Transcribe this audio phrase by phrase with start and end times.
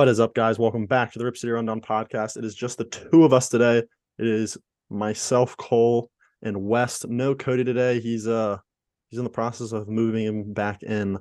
[0.00, 0.58] What is up, guys?
[0.58, 2.38] Welcome back to the Rip City Rundown podcast.
[2.38, 3.82] It is just the two of us today.
[4.16, 4.56] It is
[4.88, 6.10] myself, Cole,
[6.40, 7.06] and West.
[7.06, 8.00] No Cody today.
[8.00, 8.56] He's uh
[9.10, 11.18] he's in the process of moving him back in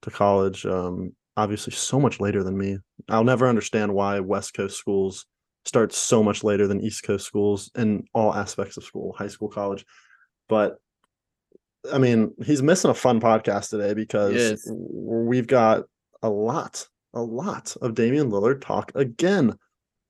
[0.00, 0.64] to college.
[0.64, 2.78] Um, obviously, so much later than me.
[3.10, 5.26] I'll never understand why West Coast schools
[5.66, 9.50] start so much later than East Coast schools in all aspects of school, high school,
[9.50, 9.84] college.
[10.48, 10.78] But
[11.92, 15.82] I mean, he's missing a fun podcast today because we've got
[16.22, 19.56] a lot, a lot of Damian Lillard talk again.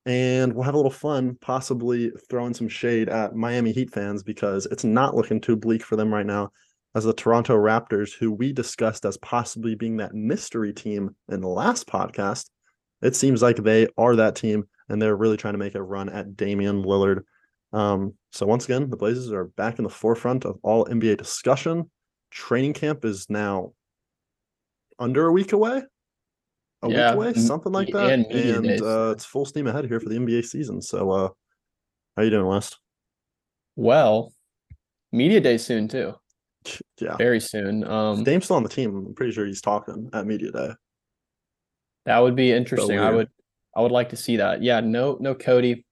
[0.04, 4.66] And we'll have a little fun, possibly throwing some shade at Miami Heat fans because
[4.66, 6.50] it's not looking too bleak for them right now.
[6.94, 11.48] As the Toronto Raptors, who we discussed as possibly being that mystery team in the
[11.48, 12.50] last podcast,
[13.00, 16.08] it seems like they are that team and they're really trying to make a run
[16.08, 17.22] at Damian Lillard.
[17.72, 21.90] Um, so once again, the Blazers are back in the forefront of all NBA discussion.
[22.30, 23.72] Training camp is now
[24.98, 25.82] under a week away,
[26.82, 30.00] a Yeah, week away, something like that, and and uh, it's full steam ahead here
[30.00, 30.82] for the NBA season.
[30.82, 31.28] So, uh,
[32.16, 32.78] how you doing, West?
[33.76, 34.32] Well,
[35.12, 36.14] media day soon too.
[37.00, 37.84] Yeah, Very soon.
[37.84, 38.94] Um, Dame's still on the team.
[38.94, 40.70] I'm pretty sure he's talking at media day.
[42.04, 42.98] that would be interesting.
[42.98, 43.28] I would,
[43.76, 44.62] I would like to see that.
[44.62, 45.84] Yeah, no, no Cody.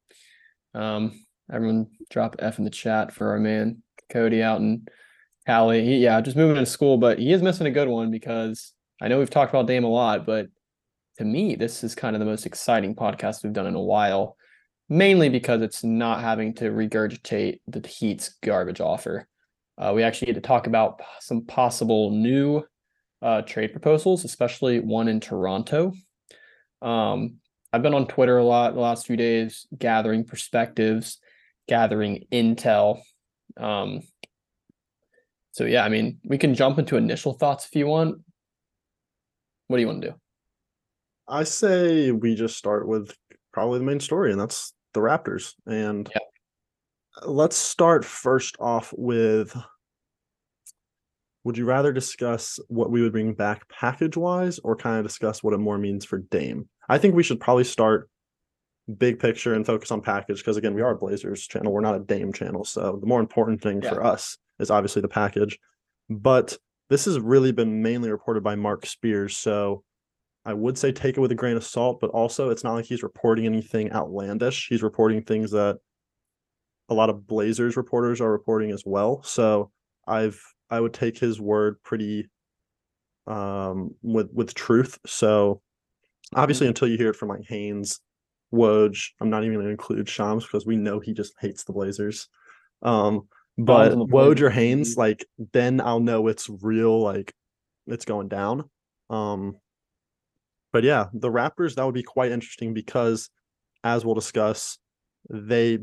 [0.75, 4.87] Um, everyone drop F in the chat for our man Cody out in
[5.47, 5.85] Cali.
[5.85, 9.09] He, yeah, just moving to school, but he is missing a good one because I
[9.09, 10.49] know we've talked about Dame a lot, but
[11.21, 14.39] to me, this is kind of the most exciting podcast we've done in a while.
[14.89, 19.29] Mainly because it's not having to regurgitate the Heat's garbage offer.
[19.77, 22.63] Uh, we actually get to talk about some possible new
[23.21, 25.93] uh, trade proposals, especially one in Toronto.
[26.81, 27.37] Um,
[27.71, 31.19] I've been on Twitter a lot the last few days, gathering perspectives,
[31.69, 33.03] gathering intel.
[33.59, 34.01] Um,
[35.53, 38.23] so yeah, I mean, we can jump into initial thoughts if you want.
[39.69, 40.15] What do you want to do?
[41.31, 43.15] I say we just start with
[43.53, 45.55] probably the main story, and that's the Raptors.
[45.67, 46.21] And Yeah.
[47.27, 49.57] let's start first off with
[51.45, 55.43] would you rather discuss what we would bring back package wise or kind of discuss
[55.43, 56.69] what it more means for Dame?
[56.89, 58.11] I think we should probably start
[58.99, 61.95] big picture and focus on package because again, we are a Blazers channel, we're not
[61.95, 62.65] a Dame channel.
[62.65, 65.59] So the more important thing for us is obviously the package.
[66.11, 66.59] But
[66.91, 69.37] this has really been mainly reported by Marc Spears.
[69.37, 69.85] So
[70.45, 72.87] I would say take it with a grain of salt, but also it's not like
[72.87, 74.69] he's reporting anything outlandish.
[74.69, 75.79] He's reporting things that
[76.89, 79.23] a lot of Blazers reporters are reporting as well.
[79.23, 79.71] So
[80.07, 80.41] I've
[80.71, 82.29] I would take his word pretty
[83.27, 84.99] um with with truth.
[85.07, 85.61] So
[86.35, 88.01] obviously until you hear it from like Haynes,
[88.53, 92.29] Woj, I'm not even gonna include Shams because we know he just hates the Blazers.
[92.83, 93.29] Um
[93.59, 97.35] but Woj or Haynes, like then I'll know it's real, like
[97.87, 98.69] it's going down.
[99.11, 99.57] Um
[100.73, 103.31] but yeah, the Raptors that would be quite interesting because,
[103.85, 104.79] as we'll discuss,
[105.29, 105.79] they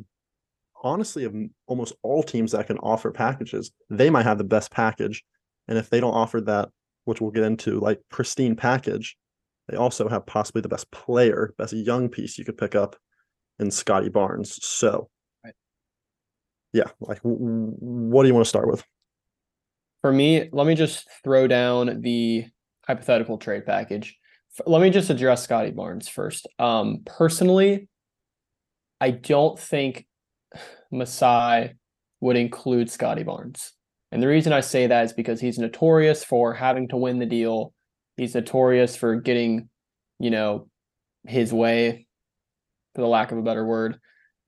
[0.84, 3.72] honestly have m- almost all teams that can offer packages.
[3.90, 5.24] They might have the best package,
[5.68, 6.70] and if they don't offer that,
[7.06, 9.18] which we'll get into, like pristine package,
[9.68, 12.96] they also have possibly the best player, best young piece you could pick up
[13.60, 14.64] in Scottie Barnes.
[14.64, 15.10] So,
[15.44, 15.56] Right.
[16.74, 18.84] yeah, like what do you want to start with?
[20.02, 22.46] For me, let me just throw down the
[22.86, 24.18] hypothetical trade package.
[24.66, 26.48] Let me just address Scottie Barnes first.
[26.58, 27.88] Um, personally,
[29.00, 30.06] I don't think
[30.92, 31.74] Masai
[32.22, 33.74] would include Scottie Barnes.
[34.12, 37.26] And the reason I say that is because he's notorious for having to win the
[37.26, 37.74] deal.
[38.16, 39.70] He's notorious for getting,
[40.20, 40.70] you know,
[41.28, 42.08] his way,
[42.96, 44.00] for the lack of a better word.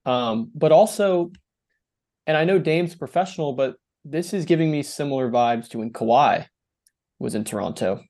[0.06, 1.32] Um, but also,
[2.26, 6.48] and I know Dame's professional, but this is giving me similar vibes to when Kawhi
[7.20, 8.02] was in Toronto.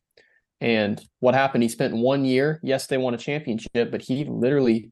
[0.61, 1.63] And what happened?
[1.63, 2.59] He spent one year.
[2.63, 4.91] Yes, they won a championship, but he literally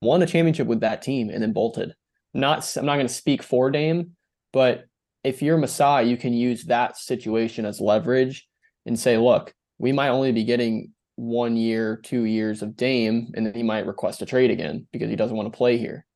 [0.00, 1.94] won a championship with that team and then bolted.
[2.32, 4.12] Not, I'm not going to speak for Dame,
[4.52, 4.84] but
[5.24, 8.46] if you're Masai, you can use that situation as leverage
[8.86, 13.44] and say, look, we might only be getting one year, two years of Dame, and
[13.44, 16.06] then he might request a trade again because he doesn't want to play here.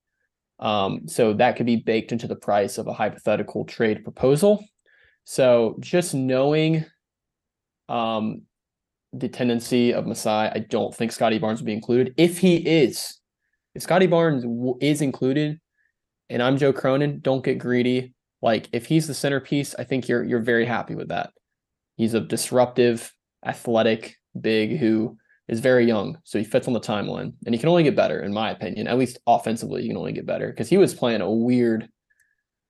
[0.60, 4.64] Um, so that could be baked into the price of a hypothetical trade proposal.
[5.24, 6.84] So just knowing
[7.88, 8.42] um,
[9.28, 12.14] tendency of Masai, I don't think Scottie Barnes will be included.
[12.16, 13.20] If he is,
[13.74, 14.44] if Scottie Barnes
[14.80, 15.60] is included,
[16.30, 18.14] and I'm Joe Cronin, don't get greedy.
[18.42, 21.30] Like if he's the centerpiece, I think you're you're very happy with that.
[21.96, 23.12] He's a disruptive,
[23.44, 25.16] athletic, big who
[25.48, 28.20] is very young, so he fits on the timeline, and he can only get better,
[28.20, 28.86] in my opinion.
[28.86, 31.88] At least offensively, he can only get better because he was playing a weird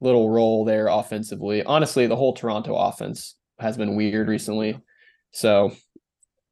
[0.01, 1.63] little role there offensively.
[1.63, 4.79] Honestly, the whole Toronto offense has been weird recently.
[5.31, 5.73] So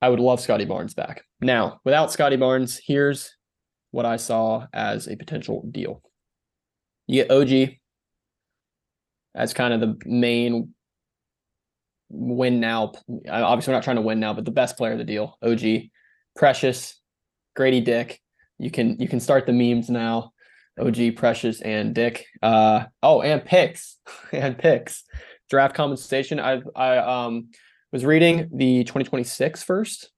[0.03, 1.25] I would love Scottie Barnes back.
[1.41, 3.37] Now, without Scottie Barnes, here's
[3.93, 6.03] what I saw as a potential deal.
[7.07, 7.77] You get OG
[9.37, 10.75] as kind of the main
[12.11, 12.93] win now.
[13.31, 15.61] Obviously, we're not trying to win now, but the best player of the deal, OG,
[16.35, 17.01] Precious,
[17.55, 18.21] Grady Dick.
[18.59, 20.33] You can you can start the memes now.
[20.81, 22.27] OG, Precious, and Dick.
[22.43, 23.99] Uh oh, and picks
[24.33, 25.05] and picks.
[25.49, 26.41] Draft compensation.
[26.41, 27.51] I I um
[27.93, 30.11] was reading the 2026 first.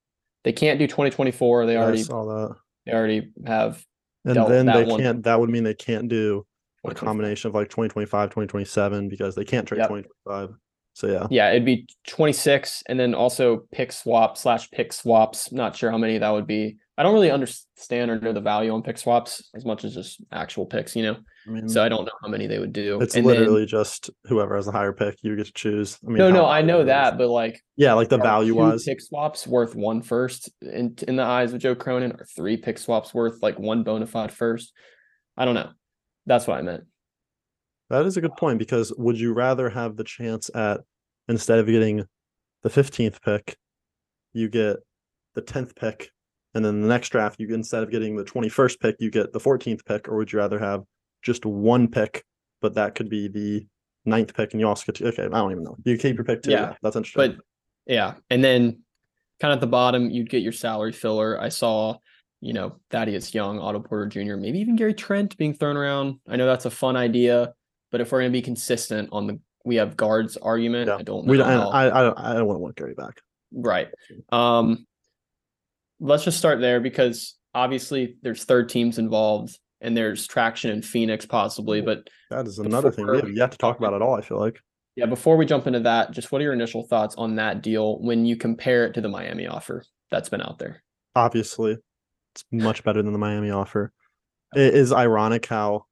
[0.44, 1.66] They can't do 2024.
[1.66, 2.56] They I already saw that.
[2.86, 3.84] they already have
[4.24, 5.00] And dealt then they one.
[5.00, 5.22] can't.
[5.24, 6.46] That would mean they can't do
[6.84, 7.06] a 2024.
[7.06, 9.88] combination of like 2025, 2027 because they can't trade Yep.
[9.88, 10.50] 2025.
[10.96, 15.50] So yeah, Yeah, it'd be 26 and then also pick swap slash pick swaps.
[15.50, 16.76] Not sure how many that would be.
[16.96, 20.20] I don't really understand or know the value on pick swaps as much as just
[20.30, 21.16] actual picks, you know.
[21.46, 23.00] I mean, So I don't know how many they would do.
[23.00, 25.98] it's And then- literally just whoever has the higher pick, you get to choose.
[26.04, 28.84] I mean, no, no, I know that, but like Yeah, like the value wise.
[28.84, 32.78] pick swaps worth one first in in the eyes of Joe Cronin, or three pick
[32.78, 34.72] swaps worth like one bona fide first.
[35.36, 35.70] I don't know.
[36.26, 36.84] That's what I meant.
[37.90, 40.80] That is a good point because would you rather have the chance at
[41.28, 42.04] instead of getting
[42.62, 43.56] the 15th pick,
[44.32, 44.76] you get
[45.34, 46.10] the 10th pick,
[46.54, 49.40] and then the next draft, you instead of getting the 21st pick, you get the
[49.40, 50.82] 14th pick, or would you rather have
[51.22, 52.24] just one pick,
[52.60, 53.66] but that could be the
[54.04, 55.76] ninth pick, and you also get to, okay, I don't even know.
[55.84, 56.50] You keep your pick too.
[56.52, 57.36] Yeah, that's interesting.
[57.36, 57.44] But
[57.92, 58.80] yeah, and then
[59.40, 61.40] kind of at the bottom, you'd get your salary filler.
[61.40, 61.96] I saw,
[62.40, 66.20] you know, Thaddeus Young, Otto Porter Jr., maybe even Gary Trent being thrown around.
[66.28, 67.52] I know that's a fun idea,
[67.90, 71.02] but if we're going to be consistent on the we have guards argument, yeah, I
[71.02, 71.30] don't know.
[71.30, 71.48] we don't.
[71.48, 72.18] how- I, I don't.
[72.18, 73.20] I don't want to want Gary back.
[73.50, 73.88] Right.
[74.30, 74.86] Um
[76.00, 81.26] let's just start there because obviously there's third teams involved and there's traction in Phoenix
[81.26, 84.14] possibly, but That is another thing we Before- have to talk about at all.
[84.14, 84.58] I feel like.
[84.96, 87.98] yeah, before we jump into that, just what are your initial thoughts on that deal
[88.00, 90.82] when you compare it to the Miami offer that's been out there?
[91.16, 91.76] obviously
[92.34, 93.92] it's much better than the Miami offer.
[94.56, 95.84] It is ironic how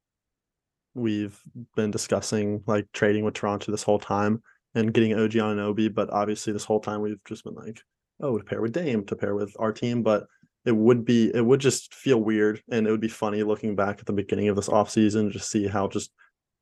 [0.94, 1.40] we've
[1.76, 4.42] been discussing like trading with Toronto this whole time
[4.74, 7.80] and getting OG Anunoby, but obviously this whole time we've just been like,
[8.20, 10.26] oh, to pair with Dame, to pair with our team, but
[10.64, 13.98] it would be it would just feel weird and it would be funny looking back
[13.98, 16.12] at the beginning of this offseason to see how just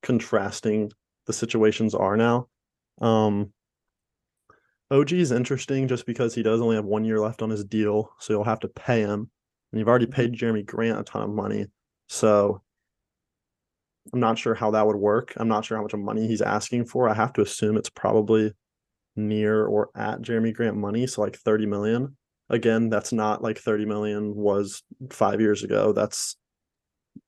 [0.02, 0.90] contrasting
[1.26, 2.48] the situations are now.
[3.00, 3.52] Um
[4.90, 8.10] OG is interesting just because he does only have one year left on his deal,
[8.18, 9.30] so you'll have to pay him.
[9.70, 11.66] And you've already paid Jerami Grant a ton of money.
[12.08, 12.60] So
[14.12, 15.32] I'm not sure how that would work.
[15.36, 17.08] I'm not sure how much money he's asking for.
[17.08, 18.52] I have to assume it's probably
[19.16, 22.16] near or at Jerami Grant money, so like 30 million.
[22.48, 25.92] Again, that's not like 30 million was 5 years ago.
[25.92, 26.36] That's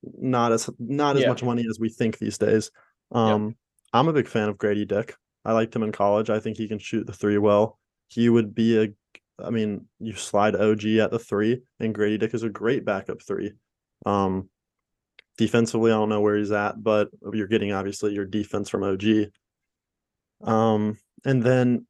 [0.03, 1.29] not as not as Yeah.
[1.29, 2.71] much money as we think these days.
[3.11, 3.55] Um
[3.93, 5.15] I'm a big fan of Grady Dick.
[5.45, 6.29] I liked him in college.
[6.29, 7.79] I think he can shoot the three well.
[8.07, 8.93] He would be a
[9.43, 13.21] I mean, you slide OG at the three, and Grady Dick is a great backup
[13.21, 13.53] three.
[14.05, 14.49] Um,
[15.37, 19.31] defensively, I don't know where he's at, but you're getting obviously your defense from OG.
[20.43, 21.85] Um, and then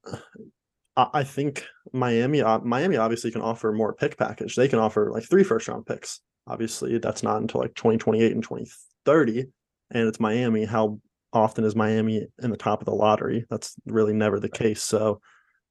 [0.96, 4.56] I, I think Miami, uh, Miami obviously can offer more pick package.
[4.56, 6.22] They can offer like three first round picks.
[6.48, 9.46] Obviously, that's not until like 2028 and 2030,
[9.92, 10.66] and it's Miami.
[10.66, 11.00] How
[11.32, 13.46] often is Miami in the top of the lottery?
[13.50, 14.84] That's really never the case.
[14.84, 15.22] So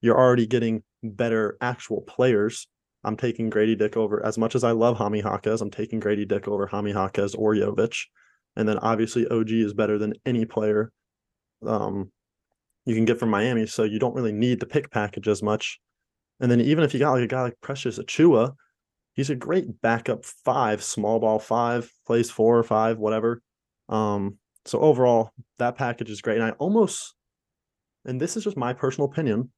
[0.00, 2.68] you're already getting better actual players.
[3.04, 5.60] I'm taking Grady Dick over as much as I love Jaime Jaquez.
[5.60, 8.06] I'm taking Grady Dick over Jaime Jaquez or Jovic.
[8.56, 10.92] And then obviously OG is better than any player
[11.66, 12.12] um,
[12.84, 13.66] you can get from Miami.
[13.66, 15.78] So you don't really need the pick package as much.
[16.40, 18.54] And then even if you got like a guy like Precious Achiuwa,
[19.14, 23.40] he's a great backup five, small ball five, plays four or five, whatever.
[23.88, 26.36] Um, so overall, that package is great.
[26.36, 27.14] And I almost,
[28.04, 29.50] and this is just my personal opinion,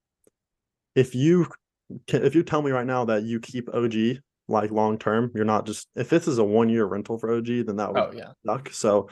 [0.95, 1.47] if you
[2.07, 5.45] can, if you tell me right now that you keep OG like long term, you're
[5.45, 8.13] not just if this is a one year rental for OG, then that would Oh
[8.15, 8.33] yeah.
[8.47, 8.71] suck.
[8.73, 9.09] So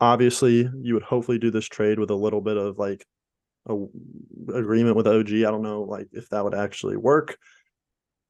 [0.00, 3.04] obviously, you would hopefully do this trade with a little bit of like
[3.68, 3.76] a
[4.54, 5.32] agreement with OG.
[5.32, 7.36] I don't know like if that would actually work.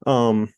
[0.05, 0.49] Um,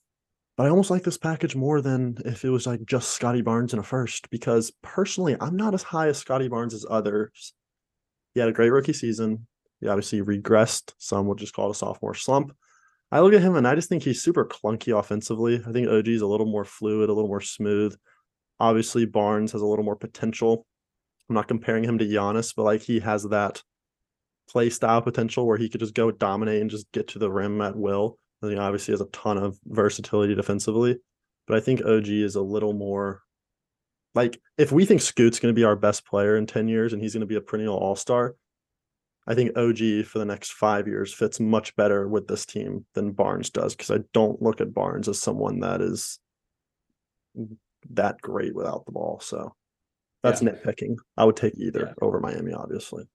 [0.56, 3.74] but I almost like this package more than if it was like just Scottie Barnes
[3.74, 7.53] in a first because personally, I'm not as high as Scottie Barnes as others.
[8.34, 9.48] He had a great rookie season.
[9.82, 10.94] He obviously regressed.
[10.98, 12.56] Some would just call it a sophomore slump.
[13.12, 15.62] I look at him and I just think he's super clunky offensively.
[15.68, 17.96] I think OG is a little more fluid, a little more smooth.
[18.60, 20.65] Obviously, Barnes has a little more potential.
[21.30, 23.62] I'm not comparing him to Giannis, but like he has that
[24.50, 27.62] play style potential where he could just go dominate and just get to the rim
[27.62, 28.17] at will.
[28.41, 30.97] And he obviously has a ton of versatility defensively.
[31.47, 33.21] But I think OG is a little more
[34.15, 37.01] like if we think Scoot's going to be our best player in 10 years and
[37.01, 38.35] he's going to be a perennial all star,
[39.25, 43.13] I think OG for the next five years fits much better with this team than
[43.13, 46.19] Barnes does because I don't look at Barnes as someone that is
[47.91, 49.19] that great without the ball.
[49.21, 49.55] So
[50.21, 50.51] that's Yeah.
[50.51, 50.97] nitpicking.
[51.17, 51.93] I would take either Yeah.
[52.01, 53.05] over Miami, obviously.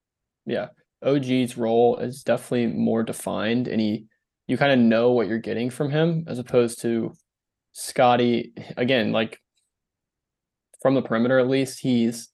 [0.47, 0.69] Yeah.
[1.03, 4.07] OG's role is definitely more defined and he
[4.47, 7.13] you kind of know what you're getting from him as opposed to
[7.73, 9.39] Scottie again, like
[10.83, 12.29] from the perimeter at least, he's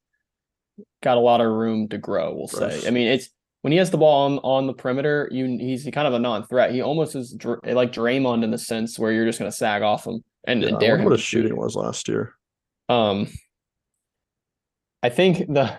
[1.03, 2.87] got a lot of room to grow, we'll say.
[2.87, 3.29] I mean, it's
[3.63, 6.73] when he has the ball on, on the perimeter, you he's kind of a non-threat.
[6.73, 9.83] He almost is dr- like Draymond in the sense where you're just going to sag
[9.83, 11.43] off him and, Yeah, and dare wonder him what his shoot.
[11.43, 12.33] shooting was last year.
[12.89, 13.29] Um,
[15.03, 15.79] I think the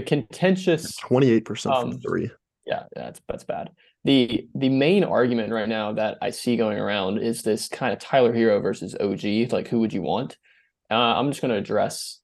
[0.00, 2.30] the contentious Twenty-eight percent from Um, three.
[2.66, 3.70] yeah, that's that's bad.
[4.04, 7.98] The the main argument right now that I see going around is this kind of
[7.98, 9.52] Tyler Herro versus OG.
[9.52, 10.36] Like, who would you want?
[10.90, 12.20] Uh, I'm just going to address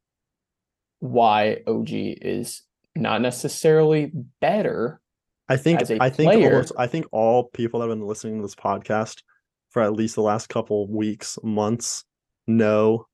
[1.00, 2.62] why OG is
[2.95, 5.00] not necessarily better.
[5.49, 8.54] I think I think almost I think all people that have been listening to this
[8.54, 9.23] podcast
[9.71, 12.04] for at least the last couple weeks, months,
[12.47, 13.07] know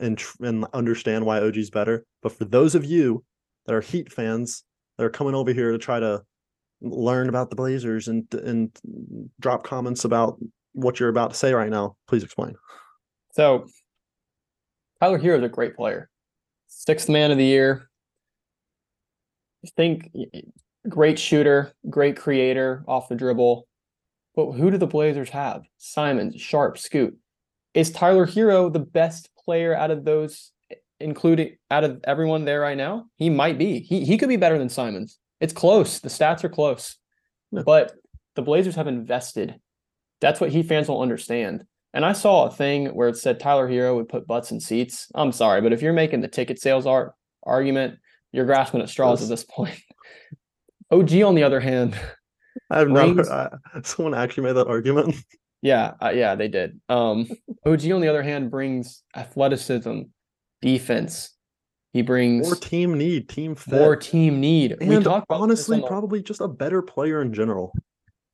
[0.00, 2.04] and tr- and understand why OG's better.
[2.22, 3.22] But for those of you
[3.66, 4.64] that are Heat fans
[4.98, 6.22] that are coming over here to try to
[6.80, 8.76] learn about the Blazers and and
[9.40, 10.38] drop comments about
[10.72, 12.54] what you're about to say right now, please explain.
[13.32, 13.66] So,
[15.00, 16.08] Tyler Herro is a great player,
[16.68, 17.88] sixth man of the year.
[19.64, 20.10] I think
[20.88, 23.66] great shooter, great creator off the dribble.
[24.34, 25.62] But who do the Blazers have?
[25.78, 27.16] Simons, Sharpe, Scoot.
[27.74, 30.52] Is Tyler Herro the best player out of those,
[31.02, 33.06] including out of everyone there right now?
[33.16, 33.80] He might be.
[33.80, 35.18] He he could be better than Simons.
[35.40, 36.00] It's close.
[36.00, 36.96] The stats are close.
[37.50, 37.62] Yeah.
[37.66, 37.92] But
[38.36, 39.56] the Blazers have invested.
[40.20, 41.64] That's what Heat fans will understand.
[41.94, 45.08] And I saw a thing where it said Tyler Herro would put butts in seats.
[45.14, 47.98] I'm sorry, but if you're making the ticket sales art argument,
[48.32, 49.28] you're grasping at straws Yes.
[49.28, 49.78] at this point.
[50.90, 51.94] OG, on the other hand,
[52.70, 53.30] I've Rings- never
[53.74, 55.16] uh, someone actually made that argument.
[55.60, 56.80] yeah, uh, yeah, they did.
[56.88, 57.28] Um,
[57.66, 60.02] OG, on the other hand, brings athleticism,
[60.62, 61.30] defense.
[61.92, 63.74] He brings More team need, team fit.
[63.74, 64.76] more team need.
[64.80, 67.72] and talked about this honestly, the- probably just a better player in general,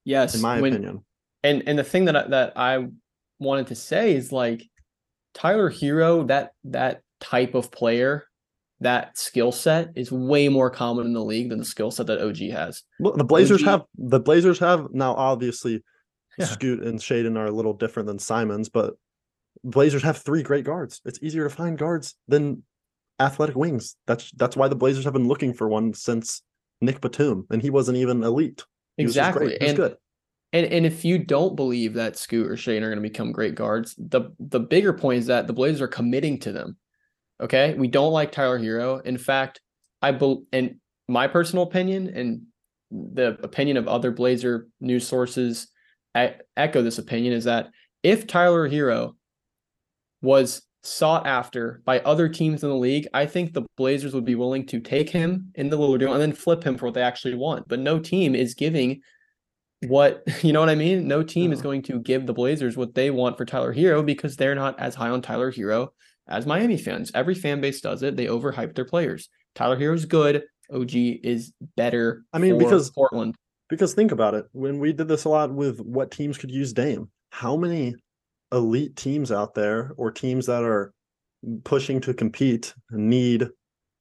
[0.05, 1.05] yes, in my when- opinion.
[1.43, 2.87] and and the thing that I, that I
[3.41, 4.63] wanted to say is like
[5.35, 8.25] Tyler Herro that that type of player
[8.81, 12.23] that skill set is way more common in the league than the skill set that
[12.25, 12.85] OG has.
[13.01, 15.83] Look, the Blazers OG have the Blazers have now obviously
[16.39, 16.45] Yeah.
[16.47, 18.95] Scoot and Shaedon are a little different than Simons, but
[19.65, 21.01] Blazers have three great guards.
[21.05, 22.63] It's easier to find guards than
[23.21, 23.97] athletic wings.
[24.07, 26.43] That's that's why the Blazers have been looking for one since
[26.81, 28.65] Nick Batum, and he wasn't even elite.
[28.97, 29.61] He exactly.
[29.61, 29.97] And, good.
[30.53, 33.55] and and if you don't believe that Scoot or Shane are going to become great
[33.55, 36.77] guards, the the bigger point is that the Blazers are committing to them.
[37.41, 39.05] Okay, we don't like Tyler Herro.
[39.05, 39.61] In fact,
[40.03, 40.77] I bel and
[41.09, 42.43] my personal opinion and
[42.91, 45.69] the opinion of other Blazer news sources
[46.17, 47.69] e- echo this opinion is that
[48.03, 49.15] if Tyler Herro
[50.21, 54.35] was sought after by other teams in the league, I think the Blazers would be
[54.35, 57.03] willing to take him in the Lillard deal and then flip him for what they
[57.03, 57.69] actually want.
[57.69, 59.01] But no team is giving
[59.87, 61.07] what you know what I mean.
[61.07, 61.65] No team is uh-huh.
[61.65, 64.95] going to give the Blazers what they want for Tyler Herro because they're not as
[64.95, 65.89] high on Tyler Herro
[66.29, 67.11] as Miami fans.
[67.15, 68.17] Every fan base does it.
[68.17, 69.29] They overhype their players.
[69.55, 70.45] Tyler Herro's good.
[70.73, 72.25] OG is better.
[72.33, 73.35] I mean, because- Portland.
[73.71, 76.73] Because think about it, when we did this a lot with what teams could use
[76.73, 77.95] Dame, how many
[78.53, 80.93] elite teams out there or teams that are
[81.65, 83.49] pushing to compete need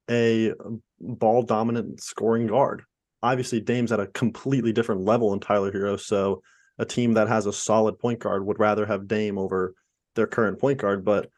[0.09, 0.53] a
[0.99, 2.83] ball dominant scoring guard?
[3.23, 6.41] Obviously, Dame's at a completely different level in Tyler Herro, so
[6.77, 9.73] a team that has a solid point guard would rather have Dame over
[10.15, 11.03] their current point guard.
[11.03, 11.29] But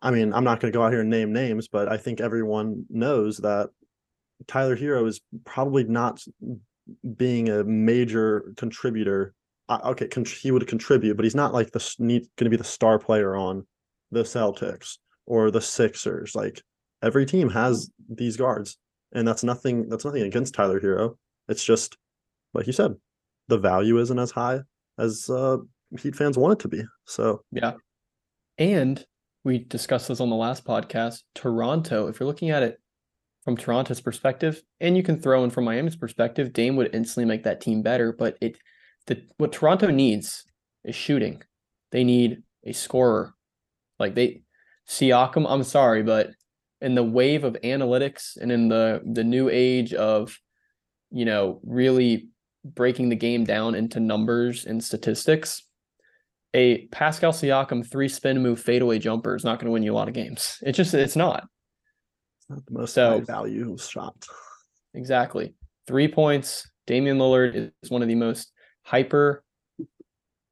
[0.00, 2.20] I mean, I'm not going to go out here and name names, but I think
[2.20, 3.70] everyone knows that
[4.46, 6.22] Tyler Herro is probably not
[7.16, 9.34] being a major contributor.
[9.70, 12.64] Okay, con- he would contribute, but he's not like the need going to be the
[12.64, 13.66] star player on
[14.10, 14.96] the Celtics
[15.26, 16.34] or the Sixers.
[16.34, 16.62] Like
[17.02, 18.78] every team has these guards,
[19.12, 19.88] and that's nothing.
[19.88, 21.16] That's nothing against Tyler Herro.
[21.48, 21.96] It's just
[22.54, 22.94] like you said,
[23.48, 24.60] the value isn't as high
[24.98, 25.58] as uh,
[26.00, 26.82] Heat fans want it to be.
[27.04, 27.74] So Yeah.
[28.58, 29.04] And
[29.44, 31.22] we discussed this on the last podcast.
[31.34, 32.80] Toronto, if you're looking at it
[33.42, 37.44] from Toronto's perspective, and you can throw in from Miami's perspective, Dame would instantly make
[37.44, 38.12] that team better.
[38.12, 38.58] But it
[39.08, 40.44] the what Toronto needs
[40.84, 41.42] is shooting.
[41.90, 43.34] They need a scorer.
[43.98, 44.42] Like they
[44.88, 46.30] Siakam, I'm sorry, but
[46.80, 50.38] in the wave of analytics and in the the new age of,
[51.10, 52.28] you know, really
[52.64, 55.62] breaking the game down into numbers and statistics,
[56.54, 59.96] a Pascal Siakam three spin move fadeaway jumper is not going to win you a
[59.96, 60.58] lot of games.
[60.62, 61.44] It's just it's not
[62.38, 64.14] it's not the most So- high value shot.
[64.94, 65.54] exactly
[65.86, 66.70] three points.
[66.86, 68.50] Damian Lillard is one of the most
[68.88, 69.44] hyper.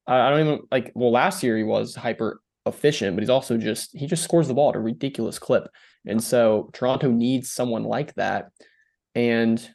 [0.05, 0.91] I don't even like.
[0.95, 4.53] Well, last year he was hyper efficient, but he's also just he just scores the
[4.53, 5.67] ball at a ridiculous clip.
[6.05, 8.49] And so Toronto needs someone like that.
[9.15, 9.67] And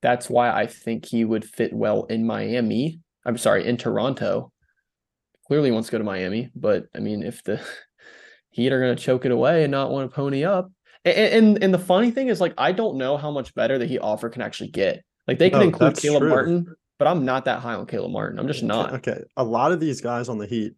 [0.00, 3.00] that's why I think he would fit well in Miami.
[3.24, 4.52] I'm sorry, in Toronto.
[5.48, 7.60] Clearly wants to go to Miami, but I mean, if the
[8.50, 10.70] Heat are going to choke it away and not want to pony up,
[11.04, 13.86] and, and, and the funny thing is, like, I don't know how much better the
[13.86, 15.04] Heat offer can actually get.
[15.28, 16.28] Like, they can No, include Caleb true.
[16.30, 18.38] Martin, but I'm not that high on Caleb Martin.
[18.38, 18.94] I'm just not.
[18.94, 20.74] Okay, a lot of these guys on the Heat,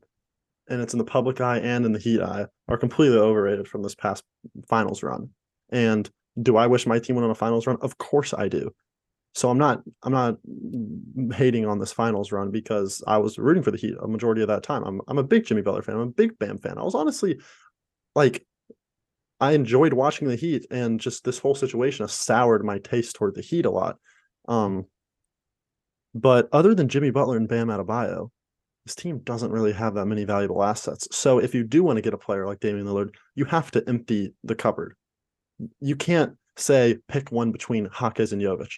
[0.68, 3.82] and it's in the public eye and in the Heat eye, are completely overrated from
[3.82, 4.24] this past
[4.68, 5.30] finals run.
[5.70, 6.08] And
[6.40, 7.78] do I wish my team went on a finals run?
[7.80, 8.72] Of course I do.
[9.34, 10.38] So I'm not I'm not
[11.36, 14.48] hating on this finals run because I was rooting for the Heat a majority of
[14.48, 14.82] that time.
[14.84, 15.94] I'm I'm a big Jimmy Butler fan.
[15.94, 16.78] I'm a big Bam fan.
[16.78, 17.38] I was honestly
[18.14, 18.44] like
[19.40, 23.34] I enjoyed watching the Heat and just this whole situation has soured my taste toward
[23.34, 23.98] the Heat a lot.
[24.48, 24.86] Um
[26.20, 28.30] but other than Jimmy Butler and Bam Adebayo,
[28.84, 31.06] this team doesn't really have that many valuable assets.
[31.10, 33.86] So if you do want to get a player like Damian Lillard, you have to
[33.86, 34.94] empty the cupboard.
[35.80, 38.72] You can't say pick one between Jaquez and Jovic.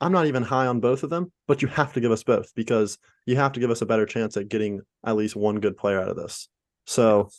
[0.00, 2.54] I'm not even high on both of them, but you have to give us both
[2.54, 5.76] because you have to give us a better chance at getting at least one good
[5.76, 6.48] player out of this.
[6.86, 7.30] So,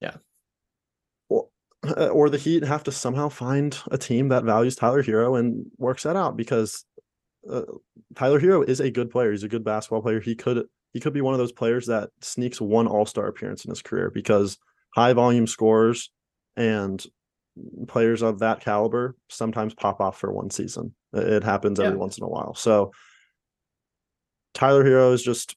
[0.00, 0.16] Yeah.
[1.28, 1.48] Or,
[1.86, 5.66] uh, or the Heat have to somehow find a team that values Tyler Herro and
[5.78, 6.84] works that out because
[7.48, 7.62] uh,
[8.16, 9.30] Tyler Herro is a good player.
[9.30, 10.20] He's a good basketball player.
[10.20, 13.64] He could he could be one of those players that sneaks one All Star appearance
[13.64, 14.58] in his career because
[14.94, 16.10] high volume scores
[16.56, 17.04] and
[17.88, 20.94] players of that caliber sometimes pop off for one season.
[21.12, 22.00] It happens every Yeah.
[22.00, 22.54] once in a while.
[22.54, 22.92] So
[24.54, 25.56] Tyler Herro is just,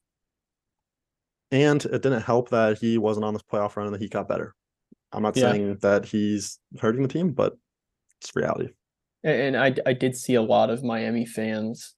[1.51, 4.27] and it didn't help that he wasn't on this playoff run and that he got
[4.27, 4.53] better.
[5.12, 5.51] I'm not Yeah.
[5.51, 7.57] saying that he's hurting the team, but
[8.21, 8.69] it's reality.
[9.23, 11.95] And I I did see a lot of Miami fans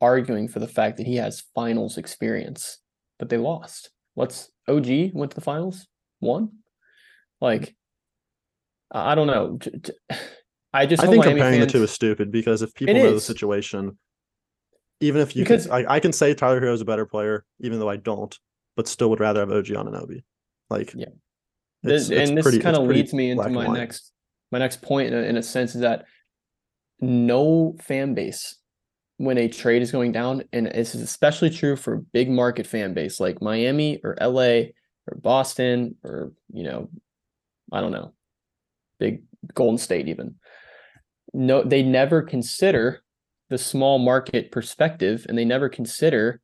[0.00, 2.78] arguing for the fact that he has finals experience,
[3.18, 3.90] but they lost.
[4.14, 5.86] What's OG went to the finals,
[6.20, 6.50] won.
[7.40, 7.74] Like,
[8.90, 9.58] I don't know.
[10.72, 12.98] I just I think Miami comparing fans, the two is stupid because if people It
[13.04, 13.96] know the situation,
[15.00, 17.44] even if you Because- can, I, I can say Tyler Herro is a better player,
[17.60, 18.36] even though I don't,
[18.76, 20.24] but still would rather have OG Anunoby.
[20.70, 21.02] Like, Yeah.
[21.84, 23.78] it's- This, it's and this kind of leads me into my white.
[23.78, 24.10] next
[24.50, 26.06] my next point in a, in a sense is that
[27.04, 28.56] no fan base
[29.16, 32.94] when a trade is going down, and this is especially true for big market fan
[32.94, 34.70] base like Miami or LA
[35.06, 36.88] or Boston or you know,
[37.72, 38.12] I don't know,
[38.98, 39.22] big
[39.54, 40.34] Golden State even.
[41.32, 43.02] No, they never consider
[43.50, 46.40] the small market perspective, and they never consider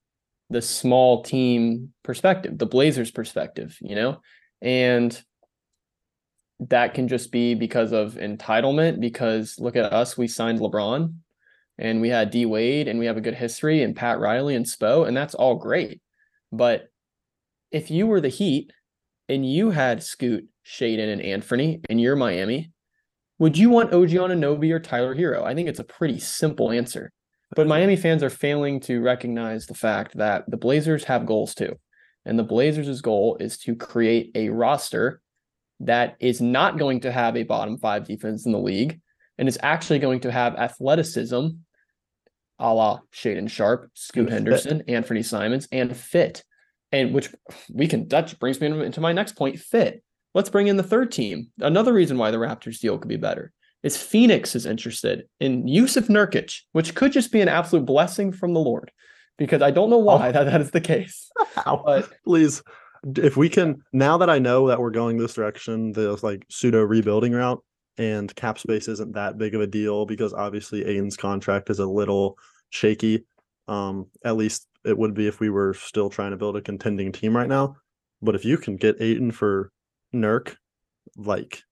[0.51, 4.21] the small team perspective, the Blazers perspective, you know,
[4.61, 5.23] and
[6.69, 9.01] that can just be because of entitlement.
[9.01, 11.15] Because look at us, we signed LeBron
[11.79, 14.67] and we had D Wade and we have a good history and Pat Riley and
[14.67, 16.01] Spo, and that's all great.
[16.53, 16.89] But
[17.71, 18.73] if you were the Heat
[19.29, 22.73] and you had Scoot, Shaedon, and Anthony and you're Miami,
[23.39, 25.45] would you want OG Anunoby or Tyler Herro?
[25.45, 27.11] I think it's a pretty simple answer.
[27.57, 31.75] But Miami fans are failing to recognize the fact that the Blazers have goals too.
[32.25, 35.23] And the Blazers' goal is to create a roster
[35.81, 39.01] that is not going to have a bottom five defense in the league
[39.39, 41.49] and is actually going to have athleticism
[42.61, 44.35] a la Shaedon Sharpe, Scoot And fit.
[44.35, 46.45] Henderson, Anthony Simons, and fit.
[46.93, 47.31] And which
[47.73, 50.03] we can, that brings me into my next point fit.
[50.35, 51.51] Let's bring in the third team.
[51.59, 56.09] Another reason why the Raptors deal could be better is Phoenix is interested in Jusuf
[56.09, 58.91] Nurkic, which could just be an absolute blessing from the Lord
[59.39, 60.01] because I don't know oh.
[60.01, 60.33] why Oh.
[60.33, 61.31] that, that is the case.
[61.65, 62.63] But please
[63.17, 66.83] if we can now that i know that we're going this direction the like pseudo
[66.83, 67.63] rebuilding route
[67.99, 71.87] and cap space isn't that big of a deal because obviously ayton's contract is a
[71.87, 72.37] little
[72.71, 73.25] shaky
[73.69, 77.11] um at least it would be if we were still trying to build a contending
[77.11, 77.75] team right now
[78.21, 79.73] but if you can get ayton for
[80.15, 80.57] nurk
[81.17, 81.63] like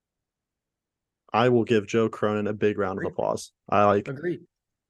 [1.32, 4.40] i will give joe cronin a big round of applause i like agreed.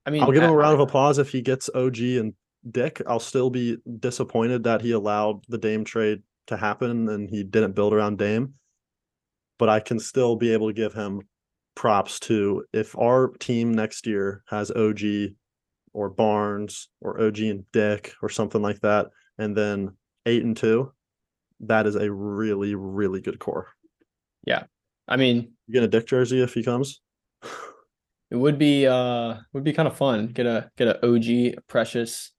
[0.06, 2.32] I mean, I'll give him a round of applause if he gets OG and
[2.70, 3.02] Dick.
[3.06, 7.74] I'll still be disappointed that he allowed the Dame trade to happen and he didn't
[7.74, 8.54] build around Dame.
[9.58, 11.22] But I can still be able to give him
[11.74, 15.00] props to if our team next year has OG
[15.92, 19.06] or Barnes or OG and Dick or something like that,
[19.38, 20.92] and then eight and two,
[21.60, 23.68] that is a really, really good core.
[24.44, 24.64] Yeah.
[25.08, 27.00] I mean, You get a Dick jersey if he comes.
[28.30, 31.54] it would be uh would be kind of fun get a get a OG a
[31.68, 32.32] Precious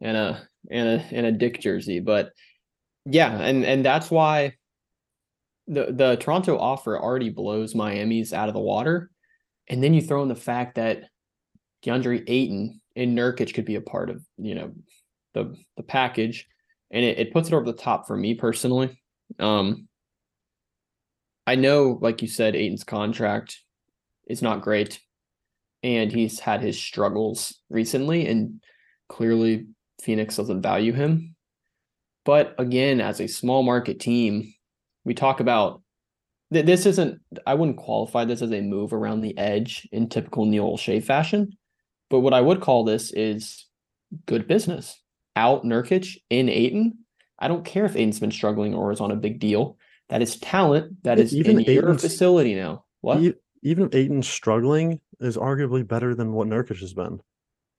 [0.00, 2.32] and a and a and a Dick jersey, but
[3.10, 4.54] yeah, and and that's why
[5.66, 9.10] the the Toronto offer already blows Miami's out of the water,
[9.68, 11.04] and then you throw in the fact that
[11.84, 14.72] DeAndre Ayton and Nurkic could be a part of, you know,
[15.34, 16.46] the the package.
[16.90, 19.00] And it, it puts it over the top for me personally.
[19.38, 19.88] Um
[21.46, 23.58] I know, like you said, Ayton's contract
[24.26, 25.00] is not great.
[25.82, 28.60] And he's had his struggles recently, and
[29.08, 29.68] clearly
[30.02, 31.36] Phoenix doesn't value him.
[32.24, 34.52] But again, as a small market team,
[35.04, 35.82] we talk about
[36.50, 40.70] this isn't I wouldn't qualify this as a move around the edge in typical Neil
[40.70, 41.56] Olshey fashion.
[42.10, 43.66] But what I would call this is
[44.26, 45.00] good business.
[45.36, 46.98] Out Nurkic in Ayton.
[47.38, 49.76] I don't care if Ayton's been struggling or is on a big deal.
[50.08, 52.84] That is talent that is Even in your facility now.
[53.02, 53.20] What?
[53.62, 57.20] Even if Ayton's struggling, is arguably better than what Nurkic has been.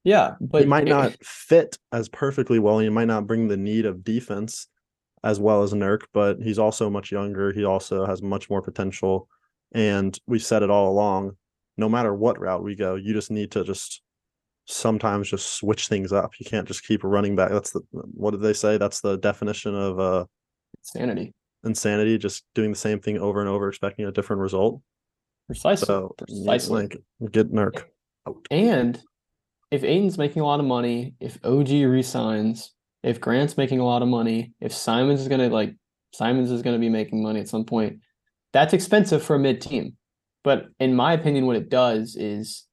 [0.09, 2.79] Yeah, but he might not fit as perfectly well.
[2.79, 4.67] He might not bring the need of defense
[5.23, 7.53] as well as Nurk, but he's also much younger.
[7.53, 9.27] He also has much more potential.
[9.71, 11.37] And we've said it all along.
[11.77, 14.01] No matter what route we go, you just need to just
[14.65, 16.31] sometimes just switch things up.
[16.39, 17.51] You can't just keep running back.
[17.51, 18.79] That's the what did they say?
[18.79, 20.25] That's the definition of uh
[20.83, 21.35] insanity.
[21.63, 24.81] Insanity, just doing the same thing over and over, expecting a different result.
[25.45, 25.85] Precisely.
[25.85, 26.81] So, Precisely.
[26.81, 26.97] Like,
[27.31, 27.83] get Nurk.
[28.27, 28.37] Out.
[28.49, 28.99] And
[29.71, 34.01] if Ayton's making a lot of money, if OG resigns, if Grant's making a lot
[34.01, 35.75] of money, if Simons is gonna like
[36.13, 37.99] Simons is gonna be making money at some point,
[38.51, 39.95] that's expensive for a mid team.
[40.43, 42.65] But in my opinion, what it does is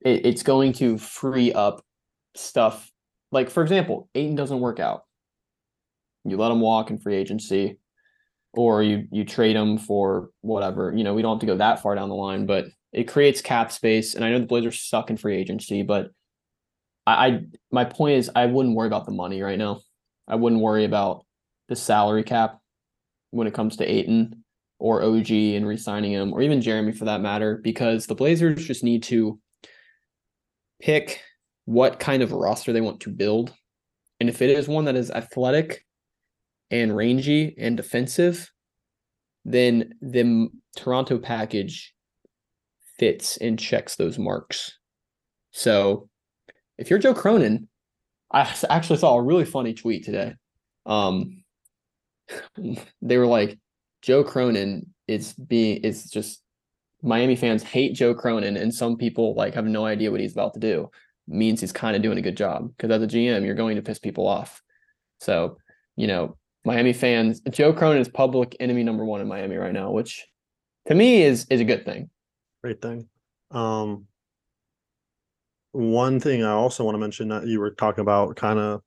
[0.00, 1.84] it, it's going to free up
[2.34, 2.90] stuff.
[3.32, 5.02] Like for example, Ayton doesn't work out.
[6.24, 7.78] You let him walk in free agency,
[8.54, 10.92] or you you trade him for whatever.
[10.96, 13.42] You know, we don't have to go that far down the line, but it creates
[13.42, 14.14] cap space.
[14.14, 16.10] And I know the Blazers suck in free agency, but
[17.06, 19.82] I, I my point is I wouldn't worry about the money right now.
[20.26, 21.26] I wouldn't worry about
[21.68, 22.58] the salary cap
[23.32, 24.42] when it comes to Ayton
[24.78, 28.82] or OG and re-signing him, or even Jerami for that matter, because the Blazers just
[28.82, 29.38] need to
[30.80, 31.22] pick
[31.66, 33.52] what kind of roster they want to build.
[34.20, 35.84] And if it is one that is athletic
[36.70, 38.50] and rangy and defensive,
[39.44, 41.94] then the Toronto package
[42.98, 44.78] fits and checks those marks.
[45.52, 46.08] So
[46.78, 47.68] if you're Joe Cronin,
[48.30, 50.34] I actually saw a really funny tweet today.
[50.84, 51.44] Um,
[53.02, 53.58] they were like,
[54.02, 56.42] Joe Cronin is being is just
[57.02, 60.54] Miami fans hate Joe Cronin, and some people like have no idea what he's about
[60.54, 60.90] to do.
[61.28, 63.82] means he's kind of doing a good job because as a GM, you're going to
[63.82, 64.62] piss people off.
[65.20, 65.56] So,
[65.96, 69.90] you know, Miami fans, Joe Cronin is public enemy number one in Miami right now,
[69.90, 70.26] which
[70.88, 72.10] to me is is a good thing.
[72.66, 73.08] Great thing.
[73.52, 74.06] Um,
[75.70, 78.80] one thing I also want to mention that you were talking about kind of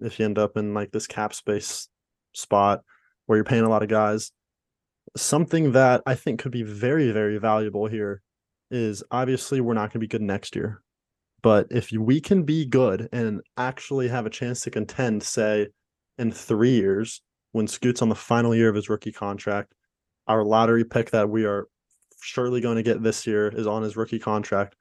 [0.00, 1.86] if you end up in like this cap space
[2.32, 2.80] spot
[3.26, 4.32] where you're paying a lot of guys,
[5.18, 8.22] something that I think could be very, very valuable here
[8.70, 10.80] is obviously we're not going to be good next year.
[11.42, 15.68] But if we can be good and actually have a chance to contend, say,
[16.16, 17.20] in three years,
[17.52, 19.74] when Scoot's on the final year of his rookie contract,
[20.26, 21.68] our lottery pick that we are
[22.26, 24.76] surely going to get this year is on his rookie contract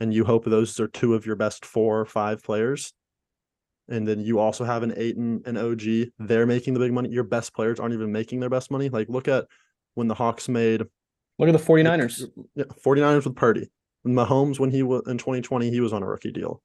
[0.00, 2.92] and you hope those are two of your best four or five players.
[3.88, 6.10] And then you also have an Ayton and an OG.
[6.18, 7.08] They're making the big money.
[7.08, 8.88] Your best players aren't even making their best money.
[8.90, 9.46] Like look at
[9.94, 10.82] when the Hawks made
[11.38, 12.28] Look at the 49ers.
[12.56, 13.70] Yeah, 49ers with Purdy.
[14.06, 16.62] Mahomes when he was in 2020, he was on a rookie deal.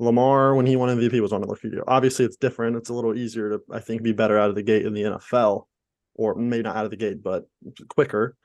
[0.00, 1.84] Lamar when he won MVP was on a rookie deal.
[1.86, 2.76] Obviously, it's different.
[2.76, 5.02] It's a little easier to, I think, be better out of the gate in the
[5.02, 5.66] NFL,
[6.14, 7.48] or maybe not out of the gate, but
[7.88, 8.36] quicker.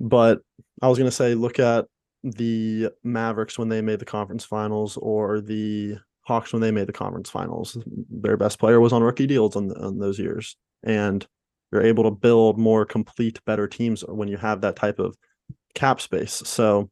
[0.00, 0.40] But
[0.82, 1.86] I was going to say, look at
[2.22, 6.92] the Mavericks when they made the conference finals or the Hawks when they made the
[6.92, 7.76] conference finals.
[8.10, 10.56] Their best player was on rookie deals on, on those years.
[10.82, 11.26] And
[11.70, 15.16] you're able to build more complete, better teams when you have that type of
[15.74, 16.42] cap space.
[16.46, 16.88] So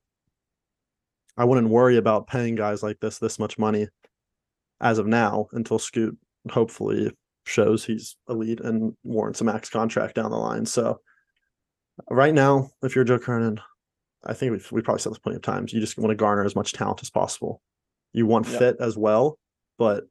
[1.37, 3.88] I wouldn't worry about paying guys like this this much money
[4.81, 6.19] as of now until Scoot
[6.51, 7.12] hopefully
[7.47, 10.67] shows he's elite and warrants a max contract down the line.
[10.67, 11.01] So
[12.11, 13.61] right now, if you're Joe Cronin,
[14.24, 15.72] I think we've we probably said this plenty of times.
[15.72, 17.61] You just want to garner as much talent as possible.
[18.12, 18.59] You want yep.
[18.59, 19.38] fit as well,
[19.78, 20.05] but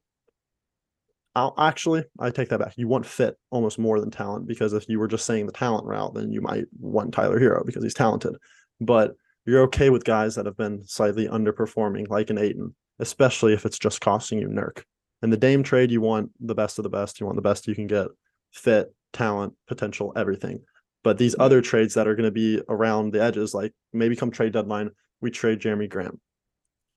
[1.36, 2.74] I'll actually I take that back.
[2.78, 5.86] You want fit almost more than talent because if you were just saying the talent
[5.86, 8.36] route, then you might want Tyler Herro because he's talented.
[8.82, 9.14] But
[9.46, 13.80] you're okay with guys that have been slightly underperforming, like an Ayton, especially if it's
[13.80, 14.84] just costing you Nurk.
[15.24, 17.20] In the Dame trade, you want the best of the best.
[17.20, 18.08] You want the best you can get,
[18.52, 20.62] fit, talent, potential, everything.
[21.04, 24.32] But these other trades that are going to be around the edges, like maybe come
[24.32, 26.20] trade deadline, we trade Jeremy Graham.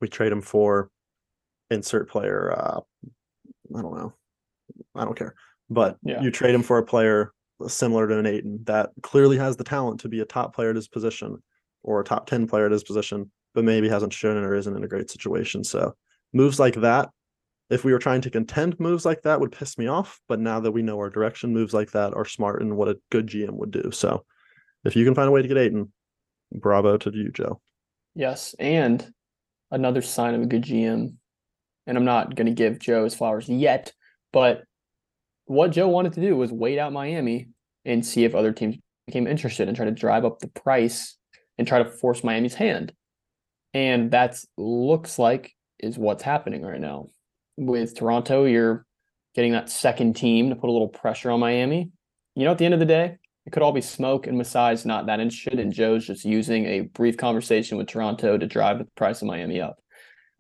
[0.01, 0.91] We trade him for
[1.71, 2.53] insert player.
[2.53, 2.81] Uh,
[3.77, 4.13] I don't know.
[4.95, 5.35] I don't care.
[5.71, 6.23] But yeah.
[6.23, 7.33] you trade him for a player
[7.67, 10.77] similar to an Ayton that clearly has the talent to be a top player at
[10.77, 11.43] his position
[11.83, 13.31] or a top 10 player at his position.
[13.55, 15.63] but maybe hasn't shown it or isn't in a great situation.
[15.63, 15.95] So
[16.33, 17.11] moves like that,
[17.71, 20.21] if we were trying to contend, moves like that would piss me off.
[20.29, 22.99] But now that we know our direction, moves like that are smart and what a
[23.11, 23.91] good GM would do.
[23.91, 24.25] So
[24.85, 25.93] if you can find a way to get Ayton,
[26.53, 27.61] bravo to you, Joe.
[28.15, 29.13] Yes, and
[29.71, 31.15] another sign of a good GM.
[31.87, 33.93] And I'm not going to give Joe his flowers yet,
[34.33, 34.65] but
[35.47, 37.49] what Joe wanted to do was wait out Miami
[37.85, 41.19] and see if other teams became interested and try to drive up the price
[41.59, 42.93] and try to force Miami's hand.
[43.75, 47.09] And that looks like is what's happening right now.
[47.57, 48.87] With Toronto, you're
[49.35, 51.91] getting that second team to put a little pressure on Miami.
[52.35, 54.87] You know, at the end of the day, it could all be smoke and Masai's
[54.87, 58.87] not that interested, and Joe's just using a brief conversation with Toronto to drive the
[58.97, 59.79] price of Miami up.